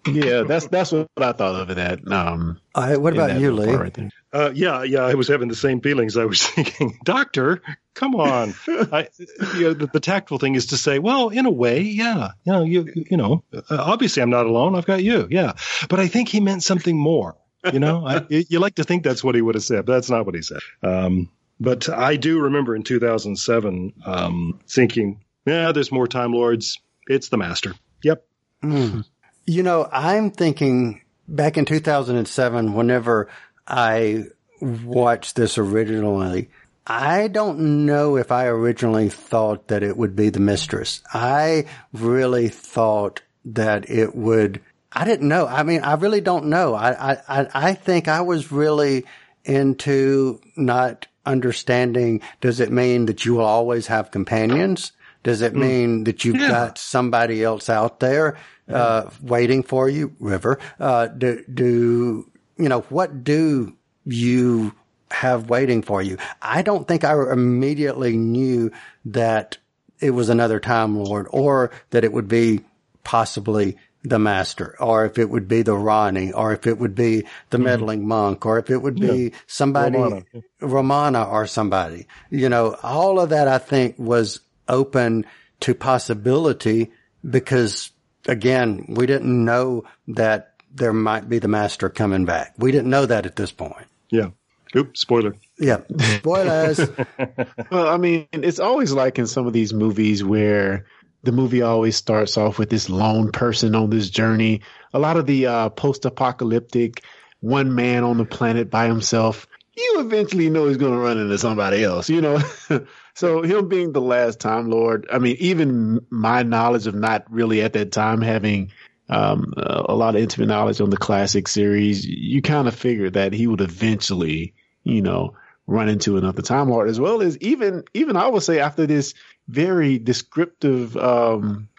[0.08, 2.00] Yeah, that's that's what I thought of that.
[2.12, 3.80] Um, All right, what about that you, little Lee?
[3.80, 4.12] right.
[4.32, 6.18] Uh, yeah, yeah, I was having the same feelings.
[6.18, 7.62] I was thinking, Doctor,
[7.94, 8.54] come on.
[8.68, 9.08] I,
[9.56, 12.54] you know, the, the tactful thing is to say, well, in a way, yeah, you
[12.54, 14.76] know, you, you know, uh, obviously I'm not alone.
[14.76, 15.28] I've got you.
[15.30, 15.54] Yeah.
[15.90, 17.38] But I think he meant something more.
[17.72, 19.94] You know, I, you you like to think that's what he would have said, but
[19.94, 20.60] that's not what he said.
[20.82, 21.30] Um,
[21.62, 26.80] but I do remember in 2007, um, thinking, yeah, there's more Time Lords.
[27.08, 27.74] It's the Master.
[28.04, 28.26] Yep.
[28.64, 29.06] Mm.
[29.46, 33.30] You know, I'm thinking back in 2007, whenever
[33.68, 34.26] I
[34.62, 36.50] watched this originally,
[36.88, 41.02] I don't know if I originally thought that it would be the mistress.
[41.14, 45.46] I really thought that it would, I didn't know.
[45.48, 46.74] I mean, I really don't know.
[46.74, 49.06] I, I, I- I think I was really
[49.46, 54.92] into not understanding, does it mean that you will always have companions?
[55.24, 56.50] Does it mean that you've Yeah.
[56.50, 58.36] got somebody else out there,
[58.72, 60.14] uh, waiting for you?
[60.20, 63.74] River, uh, do, do, you know, what do
[64.06, 64.74] you
[65.12, 66.18] have waiting for you?
[66.42, 68.72] I don't think I immediately knew
[69.06, 69.58] that
[70.00, 72.62] it was another Time Lord or that it would be
[73.04, 77.24] possibly the master or if it would be the Rani or if it would be
[77.52, 79.24] the meddling monk or if it would be Mm-hmm.
[79.34, 79.40] Yeah.
[79.48, 80.26] somebody Romana.
[80.60, 82.08] Romana or somebody.
[82.30, 85.26] You know, all of that I think was open
[85.62, 86.92] to possibility
[87.28, 87.92] because
[88.28, 92.54] again, we didn't know that there might be the master coming back.
[92.58, 93.88] We didn't know that at this point.
[94.10, 94.30] Yeah.
[94.76, 95.36] Oops, spoiler.
[95.60, 95.82] Yeah.
[96.18, 96.80] Spoilers.
[97.72, 100.88] well, I mean, it's always like in some of these movies where
[101.22, 104.62] the movie always starts off with this lone person on this journey.
[104.94, 107.04] A lot of the uh, post-apocalyptic
[107.40, 109.48] one man on the planet by himself.
[109.76, 112.40] You eventually know he's going to run into somebody else, you know.
[113.16, 117.62] so him being the last Time Lord, I mean, even my knowledge of not really
[117.62, 118.72] at that time having
[119.10, 123.14] um, a a lot of intimate knowledge on the classic series, you kind of figured
[123.14, 124.54] that he would eventually,
[124.84, 125.36] you know,
[125.68, 129.14] run into another Time Lord, as well as even even I would say after this
[129.48, 131.70] very descriptive, um,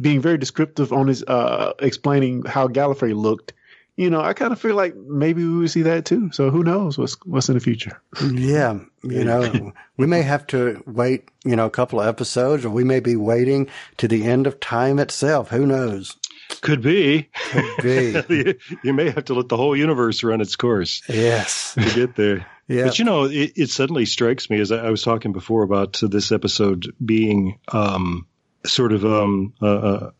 [0.00, 3.54] being very descriptive on his uh, explaining how Gallifrey looked.
[3.96, 6.30] You know, I kind of feel like maybe we would see that too.
[6.32, 8.00] So who knows what's what's in the future?
[8.20, 12.70] Yeah, you know, we may have to wait, you know, a couple of episodes, or
[12.70, 13.68] we may be waiting
[13.98, 15.50] to the end of time itself.
[15.50, 16.16] Who knows?
[16.60, 17.28] Could be.
[17.50, 18.22] Could be.
[18.34, 21.74] you, you may have to let the whole universe run its course Yes.
[21.74, 22.46] to get there.
[22.66, 22.84] Yeah.
[22.84, 26.00] But you know, it, it suddenly strikes me as I, I was talking before about
[26.00, 28.26] this episode being um,
[28.66, 30.10] sort of um, uh,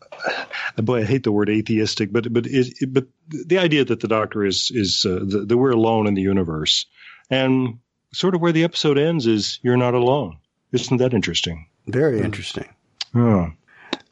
[0.77, 3.99] uh, boy, I hate the word atheistic, but but it, it, but the idea that
[3.99, 6.85] the Doctor is is uh, the, that we're alone in the universe,
[7.29, 7.79] and
[8.13, 10.37] sort of where the episode ends is you're not alone.
[10.71, 11.67] Isn't that interesting?
[11.87, 12.67] Very interesting.
[13.13, 13.51] Oh,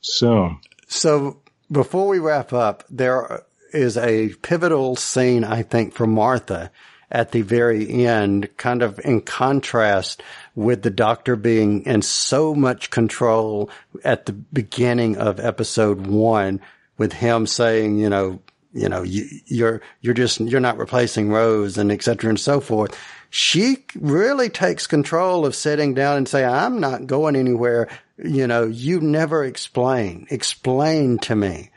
[0.02, 0.58] so
[0.88, 6.72] So before we wrap up, there is a pivotal scene, I think, for Martha
[7.12, 10.24] at the very end, kind of in contrast
[10.56, 13.70] with the doctor being in so much control
[14.04, 16.62] at the beginning of episode one
[16.98, 18.40] with him saying, you know,
[18.74, 22.60] you know, you, you're, you're just, you're not replacing Rose and et cetera and so
[22.60, 23.00] forth.
[23.30, 27.90] She really takes control of sitting down and saying, I'm not going anywhere.
[28.18, 31.72] You know, you never explain, explain to me.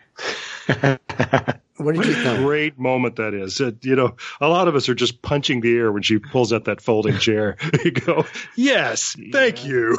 [1.78, 2.38] What did you think?
[2.38, 3.60] great moment that is.
[3.60, 6.52] Uh, you know, a lot of us are just punching the air when she pulls
[6.52, 7.56] out that folding chair.
[7.84, 9.98] you go, yes, thank you.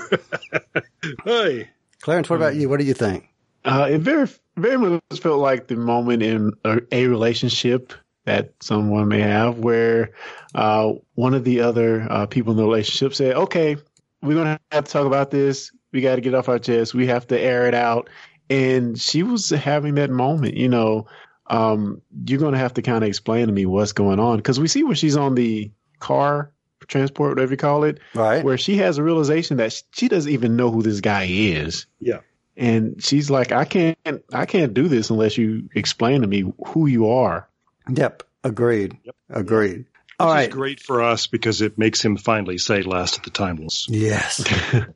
[1.23, 1.69] hey,
[2.01, 2.67] Clarence, what about you?
[2.67, 3.29] What do you think?
[3.63, 7.93] Uh, it very, very much felt like the moment in a, a relationship
[8.25, 10.11] that someone may have where
[10.55, 13.77] uh, one of the other uh, people in the relationship said, okay,
[14.21, 15.71] we're going to have to talk about this.
[15.91, 16.93] We got to get off our chest.
[16.93, 18.09] We have to air it out.
[18.49, 21.07] And she was having that moment, you know,
[21.47, 24.39] um, you're going to have to kind of explain to me what's going on.
[24.41, 26.51] Cause we see where she's on the car
[26.87, 28.43] transport, whatever you call it, Right.
[28.45, 32.19] where she has a realization that she doesn't even know who this guy is yeah.
[32.55, 33.97] and she's like i can't
[34.31, 37.49] i can't do this unless you explain to me who you are
[37.89, 38.23] Yep.
[38.43, 38.97] Agreed.
[39.29, 39.85] Agreed.
[40.19, 40.47] All Which right.
[40.49, 43.87] is great for us because it makes him finally say last of the timeless.
[43.89, 44.43] Yes.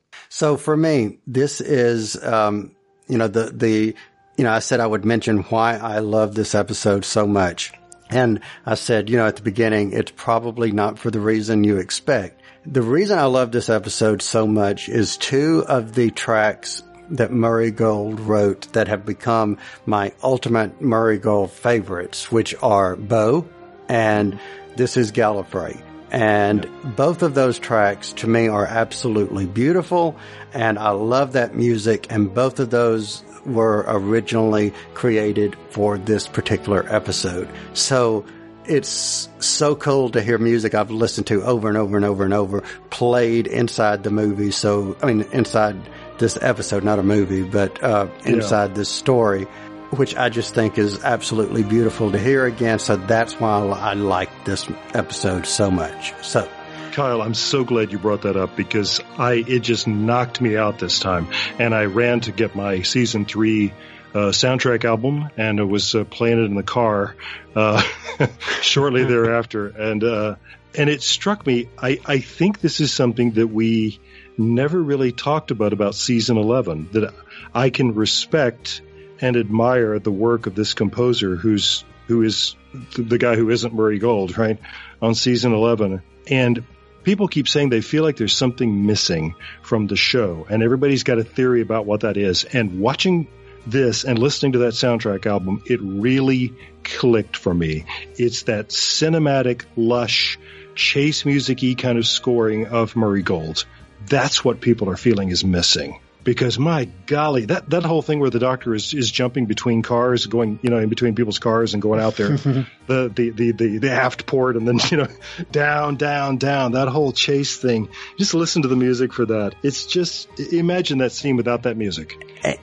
[0.29, 2.71] so for me, this is, um,
[3.07, 3.95] you know, the, the,
[4.37, 7.73] you know, I said I would mention why I love this episode so much.
[8.09, 11.77] And I said, you know, at the beginning, it's probably not for the reason you
[11.77, 12.41] expect.
[12.65, 17.71] The reason I love this episode so much is two of the tracks that Murray
[17.71, 23.47] Gold wrote that have become my ultimate Murray Gold favorites, which are Boe
[23.89, 24.39] and
[24.75, 25.81] This is Gallifrey.
[26.11, 30.17] And both of those tracks to me are absolutely beautiful.
[30.53, 32.07] And I love that music.
[32.09, 37.49] And both of those were originally created for this particular episode.
[37.73, 38.25] So
[38.65, 42.33] it's so cool to hear music I've listened to over and over and over and
[42.33, 44.51] over played inside the movie.
[44.51, 45.77] So, I mean, inside
[46.19, 49.47] this episode, not a movie, but, uh, inside this story
[49.91, 52.79] which I just think is absolutely beautiful to hear again.
[52.79, 56.13] So that's why I like this episode so much.
[56.23, 56.49] So
[56.91, 60.77] Kyle, I'm so glad you brought that up because I it just knocked me out
[60.77, 61.27] this time,
[61.57, 63.73] and I ran to get my season three
[64.13, 67.15] uh, soundtrack album, and I was uh, playing it in the car
[67.55, 67.81] uh,
[68.61, 70.35] shortly thereafter, and uh,
[70.77, 71.69] and it struck me.
[71.77, 73.99] I I think this is something that we
[74.37, 77.13] never really talked about about season eleven that
[77.53, 78.81] I can respect
[79.21, 82.57] and admire the work of this composer who's who is
[82.97, 84.59] the guy who isn't Murray Gold, right?
[85.01, 86.01] On season 11.
[86.27, 86.65] And
[87.03, 91.19] people keep saying they feel like there's something missing from the show and everybody's got
[91.19, 92.43] a theory about what that is.
[92.43, 93.29] And watching
[93.65, 96.53] this and listening to that soundtrack album, it really
[96.83, 97.85] clicked for me.
[98.17, 100.37] It's that cinematic, lush,
[100.75, 103.63] chase music-y kind of scoring of Murray Gold.
[104.05, 108.29] That's what people are feeling is missing because my golly, that, that whole thing where
[108.29, 111.81] the doctor is, is jumping between cars, going, you know, in between people's cars and
[111.81, 115.07] going out there, the, the, the, the, the aft port and then, you know,
[115.51, 117.89] down, down, down, that whole chase thing.
[118.17, 119.55] Just listen to the music for that.
[119.63, 122.15] It's just, imagine that scene without that music.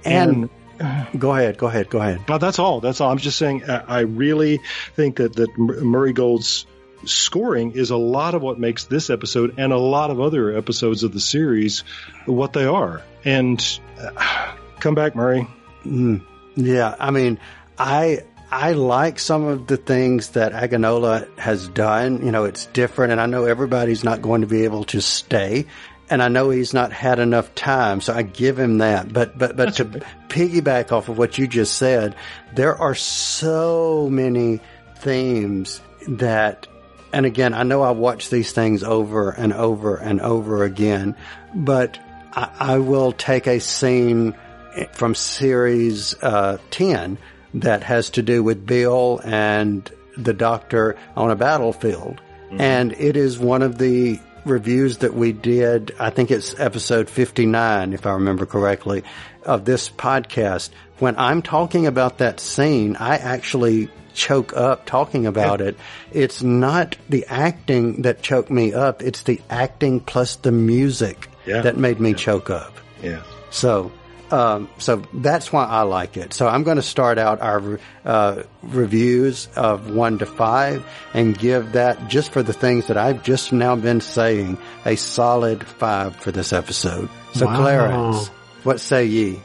[0.05, 0.51] and,
[1.19, 2.21] go ahead, go ahead, go ahead.
[2.29, 2.81] No, that's all.
[2.81, 3.11] That's all.
[3.11, 4.61] I'm just saying, I I really
[4.95, 6.67] think that, that Murray Gold's
[7.05, 11.03] scoring is a lot of what makes this episode and a lot of other episodes
[11.03, 11.85] of the series
[12.27, 13.03] what they are.
[13.29, 15.47] And uh, come back, Murray.
[15.85, 16.23] Mm,
[16.57, 17.39] yeah, I mean,
[17.77, 18.21] I
[18.51, 22.25] I like some of the things that Akinola has done.
[22.25, 25.67] You know, it's different, and I know everybody's not going to be able to stay.
[26.09, 29.13] And I know he's not had enough time, so I give him that.
[29.13, 29.85] But but but to
[30.29, 32.17] piggyback off of what you just said,
[32.55, 34.61] there are so many
[34.97, 36.67] themes that
[37.13, 41.15] and again, I know I watch these things over and over and over again,
[41.55, 41.99] but
[42.33, 44.35] I, I will take a scene
[44.93, 47.19] from series uh, 10
[47.55, 52.21] that has to do with Bill and the doctor on a battlefield.
[52.51, 57.93] And it is one of the reviews that we did, I think it's episode 59,
[57.93, 59.05] if I remember correctly,
[59.45, 60.71] of this podcast.
[60.99, 65.77] When I'm talking about that scene, I actually choke up talking about it.
[66.11, 69.03] It's not the acting that choked me up.
[69.03, 71.63] It's the acting plus the music Yeah.
[71.63, 72.75] that made me choke up.
[73.03, 73.23] Yeah.
[73.51, 73.91] So,
[74.31, 76.35] um, so that's why I like it.
[76.35, 80.85] So I'm going to start out our uh, reviews of one to five
[81.15, 85.67] and give that just for the things that I've just now been saying a solid
[85.67, 87.09] five for this episode.
[87.33, 87.57] So Wow.
[87.57, 88.29] Clarence,
[88.65, 89.41] what say ye?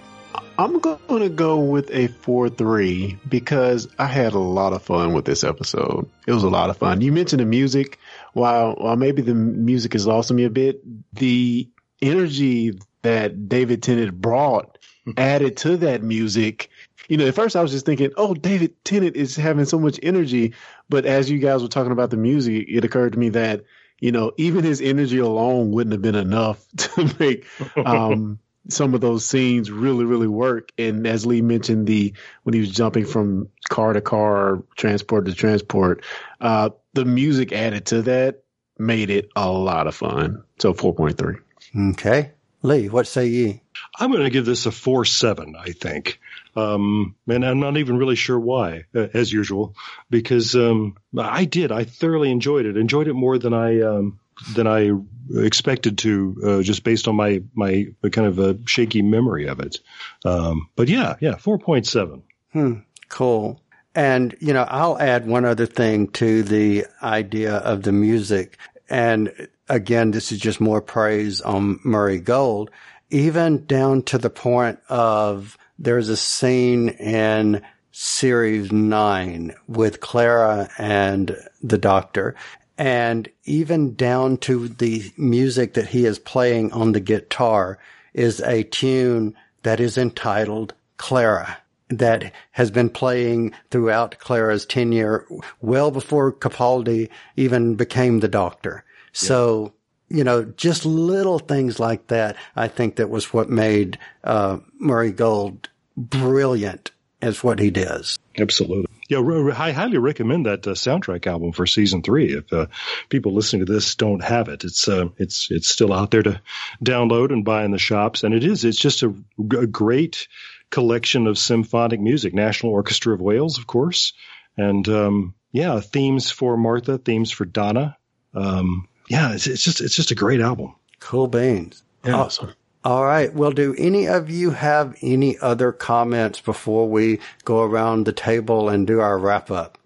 [0.58, 5.26] I'm going to go with a 4-3 because I had a lot of fun with
[5.26, 6.10] this episode.
[6.28, 7.01] It was a lot of fun.
[7.01, 7.97] You mentioned the music.
[8.34, 10.82] While, while maybe the music has lost me a bit,
[11.14, 11.70] the
[12.04, 14.78] energy that David Tennant brought
[15.18, 16.70] added to that music.
[17.10, 19.99] You know, at first I was just thinking, oh, David Tennant is having so much
[20.04, 20.54] energy.
[20.89, 23.64] But as you guys were talking about the music, it occurred to me that,
[23.99, 27.45] you know, even his energy alone wouldn't have been enough to make,
[27.86, 28.39] um,
[28.70, 30.72] some of those scenes really, really work.
[30.78, 35.34] And as Lee mentioned, the when he was jumping from car to car, transport to
[35.34, 36.04] transport,
[36.39, 38.43] uh, the music added to that
[38.78, 40.43] made it a lot of fun.
[40.60, 41.36] So four point three.
[41.76, 42.32] Okay.
[42.61, 43.61] Lee, what say ye?
[43.99, 45.55] I'm going to give this a four seven.
[45.59, 46.19] I think,
[46.55, 49.76] um, and I'm not even really sure why, uh, as usual,
[50.09, 51.71] because um, I did.
[51.71, 52.78] I thoroughly enjoyed it.
[52.78, 54.19] Enjoyed it more than I um,
[54.55, 54.91] than I
[55.36, 59.80] expected to, uh, just based on my my kind of a shaky memory of it.
[60.24, 62.24] Um, but yeah, yeah, four point seven.
[62.53, 62.74] Hmm.
[63.09, 63.59] Cool.
[63.95, 68.57] And, you know, I'll add one other thing to the idea of the music.
[68.89, 72.72] And again, this is just more praise on Murray Gold,
[73.09, 77.61] even down to the point of there's a scene in
[77.91, 82.36] series nine with Clara and the doctor.
[82.78, 87.78] And even down to the music that he is playing on the guitar
[88.14, 91.57] is a tune that is entitled Clara
[91.89, 95.28] that has been playing throughout Clara's tenure
[95.61, 98.84] well before Capaldi even became the doctor.
[99.14, 99.74] So,
[100.09, 102.36] you know, just little things like that.
[102.55, 106.91] I think that was what made, uh, Murray Gold brilliant
[107.22, 108.20] as what he does.
[108.38, 108.88] Absolutely.
[109.09, 109.20] Yeah,
[109.55, 112.34] I highly recommend that uh, soundtrack album for season three.
[112.34, 112.68] If uh,
[113.09, 116.41] people listening to this don't have it, it's uh, it's it's still out there to
[116.84, 118.24] download and buy in the shops.
[118.24, 119.14] And it is it's just a,
[119.57, 120.28] a great
[120.70, 122.34] collection of symphonic music.
[122.34, 124.14] National Orchestra of Wales, of course,
[124.57, 127.97] and um, yeah, themes for Martha, themes for Donna.
[128.34, 130.76] Um, yeah, it's, it's just it's just a great album.
[130.99, 131.84] Cool beans.
[132.06, 132.54] Awesome.
[132.86, 133.34] All right.
[133.34, 138.68] Well, do any of you have any other comments before we go around the table
[138.70, 139.78] and do our wrap up?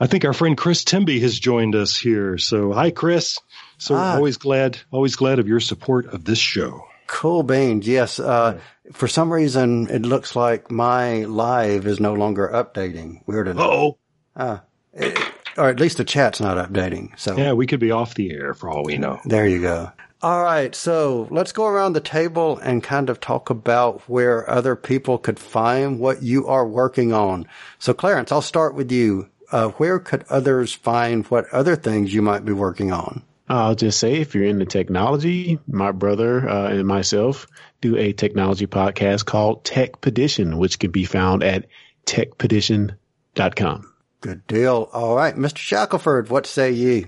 [0.00, 2.38] I think our friend Chris Timby has joined us here.
[2.38, 3.38] So hi, Chris.
[3.78, 4.14] So Ah.
[4.16, 6.84] always glad, always glad of your support of this show.
[7.06, 7.86] Cool beans.
[7.86, 8.18] Yes.
[8.18, 8.58] Uh,
[8.92, 13.20] for some reason, it looks like my live is no longer updating.
[13.26, 13.64] Weird enough.
[13.66, 13.98] Oh,
[14.34, 14.58] Uh,
[14.94, 15.18] it-
[15.56, 17.18] or at least the chat's not updating.
[17.18, 19.20] So yeah, we could be off the air for all we know.
[19.24, 19.90] there you go.
[20.22, 20.74] All right.
[20.74, 25.38] So let's go around the table and kind of talk about where other people could
[25.38, 27.46] find what you are working on.
[27.78, 29.28] So Clarence, I'll start with you.
[29.52, 33.22] Uh, where could others find what other things you might be working on?
[33.48, 37.46] I'll just say if you're into technology, my brother uh, and myself
[37.80, 41.66] do a technology podcast called Tech Petition, which can be found at
[42.06, 43.92] techpetition.com.
[44.20, 44.88] Good deal.
[44.92, 45.34] All right.
[45.34, 45.58] Mr.
[45.58, 47.06] Shackelford, what say ye?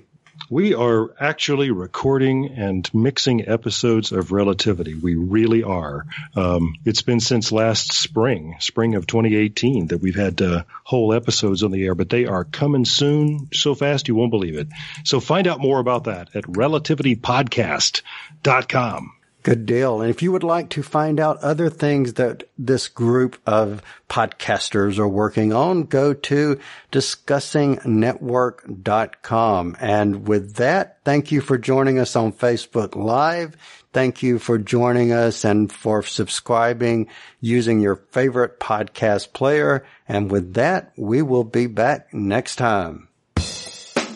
[0.51, 4.95] We are actually recording and mixing episodes of Relativity.
[4.95, 6.07] We really are.
[6.37, 11.63] Um, it's been since last spring, spring of 2018, that we've had uh, whole episodes
[11.63, 14.69] on the air, but they are coming soon so fast you won't believe it.
[15.05, 19.13] So find out more about that at relativitypodcast.com.
[19.45, 20.01] Good deal.
[20.01, 24.99] And if you would like to find out other things that this group of podcasters
[24.99, 26.59] are working on, go to
[26.91, 29.77] discussingnetwork.com.
[29.81, 33.57] And with that, thank you for joining us on Facebook Live.
[33.93, 37.09] Thank you for joining us and for subscribing
[37.41, 39.87] using your favorite podcast player.
[40.07, 43.08] And with that, we will be back next time.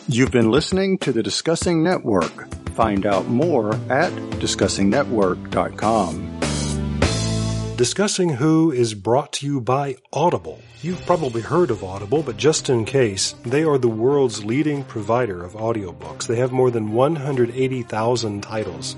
[0.09, 2.53] You've been listening to the Discussing Network.
[2.71, 6.39] Find out more at discussingnetwork.com.
[7.77, 10.59] Discussing Who is brought to you by Audible.
[10.81, 15.41] You've probably heard of Audible, but just in case, they are the world's leading provider
[15.41, 16.27] of audiobooks.
[16.27, 18.97] They have more than 180,000 titles